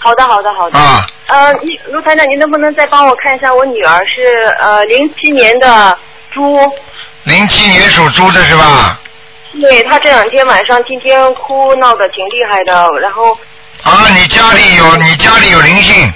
[0.08, 0.80] 好的，好的，好的。
[0.80, 1.05] 啊。
[1.28, 5.97] 呃，你卢团长，您能不能再帮我看一下我女儿是呃零七年的
[6.32, 6.58] 猪？
[7.24, 8.97] 零七年属猪的是吧？
[9.62, 13.38] 对，她这两天晚上天天哭闹的挺厉害的，然后
[13.84, 16.14] 啊，你家里有你家里有灵性，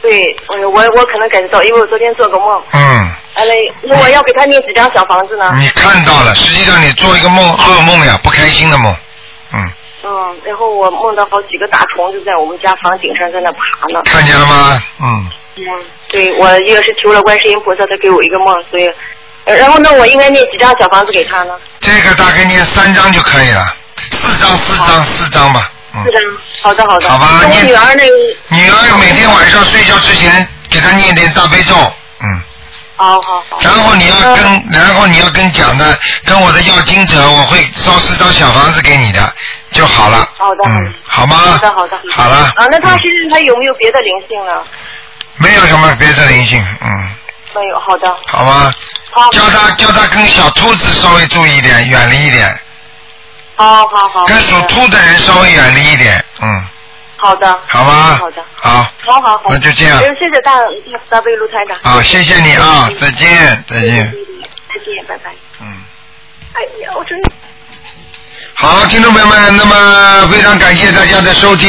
[0.00, 2.62] 对，我我我可能感觉到，因为我昨天做个梦。
[2.70, 5.52] 嗯，哎嘞，那我要给她念几张小房子呢？
[5.58, 8.94] 你看到了，实际上你做一个梦，噩梦呀，不开心的梦，
[9.52, 9.72] 嗯，
[10.04, 14.02] 嗯，然后我梦到好几个大虫子在我们家房顶上在那爬呢。
[14.04, 14.82] 看见了吗？
[15.00, 15.64] 嗯，嗯，
[16.08, 18.90] 对我一个是求了观世音菩萨，他给我一个梦，所以，
[19.44, 21.54] 呃然后那我应该念几张小房子给他呢？
[21.80, 23.62] 这个大概念三张就可以了，
[24.10, 26.20] 四张四张四张吧，嗯四，张。
[26.62, 27.08] 好的好的。
[27.08, 28.14] 好吧那我念女儿那个。
[28.48, 31.74] 女儿每天晚上睡觉之前给她念点大悲咒，
[32.20, 32.42] 嗯。
[32.94, 33.58] 好好好。
[33.60, 39.34] 然后你要跟，然后你要跟讲的，跟我的要经者，我会烧四张小房子给你的
[39.72, 40.28] 就好了。
[40.36, 41.36] 好的嗯，好吗？
[41.36, 42.00] 好的好的。
[42.14, 44.62] 好了，啊，那他身上他有没有别的灵性呢？
[45.36, 47.10] 没有什么别的灵性，嗯，
[47.54, 48.16] 没有，好的。
[48.26, 48.72] 好吗？
[49.10, 49.30] 好。
[49.30, 52.48] 叫他叫他跟小兔子稍微注意一点，远离一点，
[53.56, 54.24] 好好好。
[54.26, 56.48] 跟属兔的人稍微远离一点，嗯，
[57.16, 57.58] 好的。
[57.66, 58.16] 好吗？
[58.18, 58.44] 好的。
[58.56, 59.42] 好，好好好。
[59.48, 60.52] 那就这样呃谢谢大
[61.08, 61.76] 大卫卢台长。
[61.82, 64.12] 好，谢谢你啊，再见，再见。
[64.68, 65.30] 再见，拜拜。
[65.60, 65.82] 嗯。
[66.54, 67.18] 哎呀，我真。
[68.62, 71.68] 好，听众朋友们，那么非常感谢大家的收听。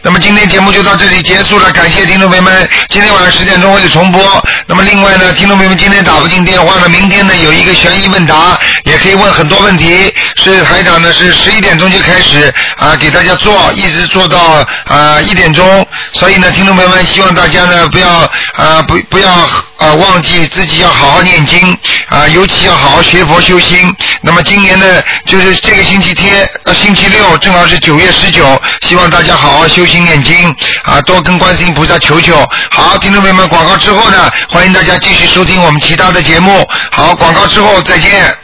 [0.00, 2.66] 那么今天节目就到这里结束了，感谢听众朋友们。
[2.88, 4.42] 今天晚上十点钟会有重播。
[4.66, 10.10] 那么另外呢，听众朋友们今天打不进电话呢，明天呢有一个悬疑问答，也可以问很多问题。
[10.36, 15.86] 是台长呢是十一点钟就开始啊给大家做，一直做到啊一点钟。
[16.14, 18.08] 所以呢，听众朋友们，希望大家呢不要
[18.54, 19.30] 啊不不要
[19.76, 21.76] 啊忘记自己要好好念经
[22.08, 23.94] 啊，尤其要好好学佛修心。
[24.22, 26.29] 那么今年呢，就是这个星期天，
[26.64, 30.48] 呃，星期六正好是九月十九，希望大家好好修心念经
[30.84, 32.36] 啊，多跟观世音菩萨求求。
[32.70, 36.68] 好，听众朋友们，广告之后呢，欢迎大家继续收听我们其他的节目。
[36.92, 38.40] 好，广告之后再见。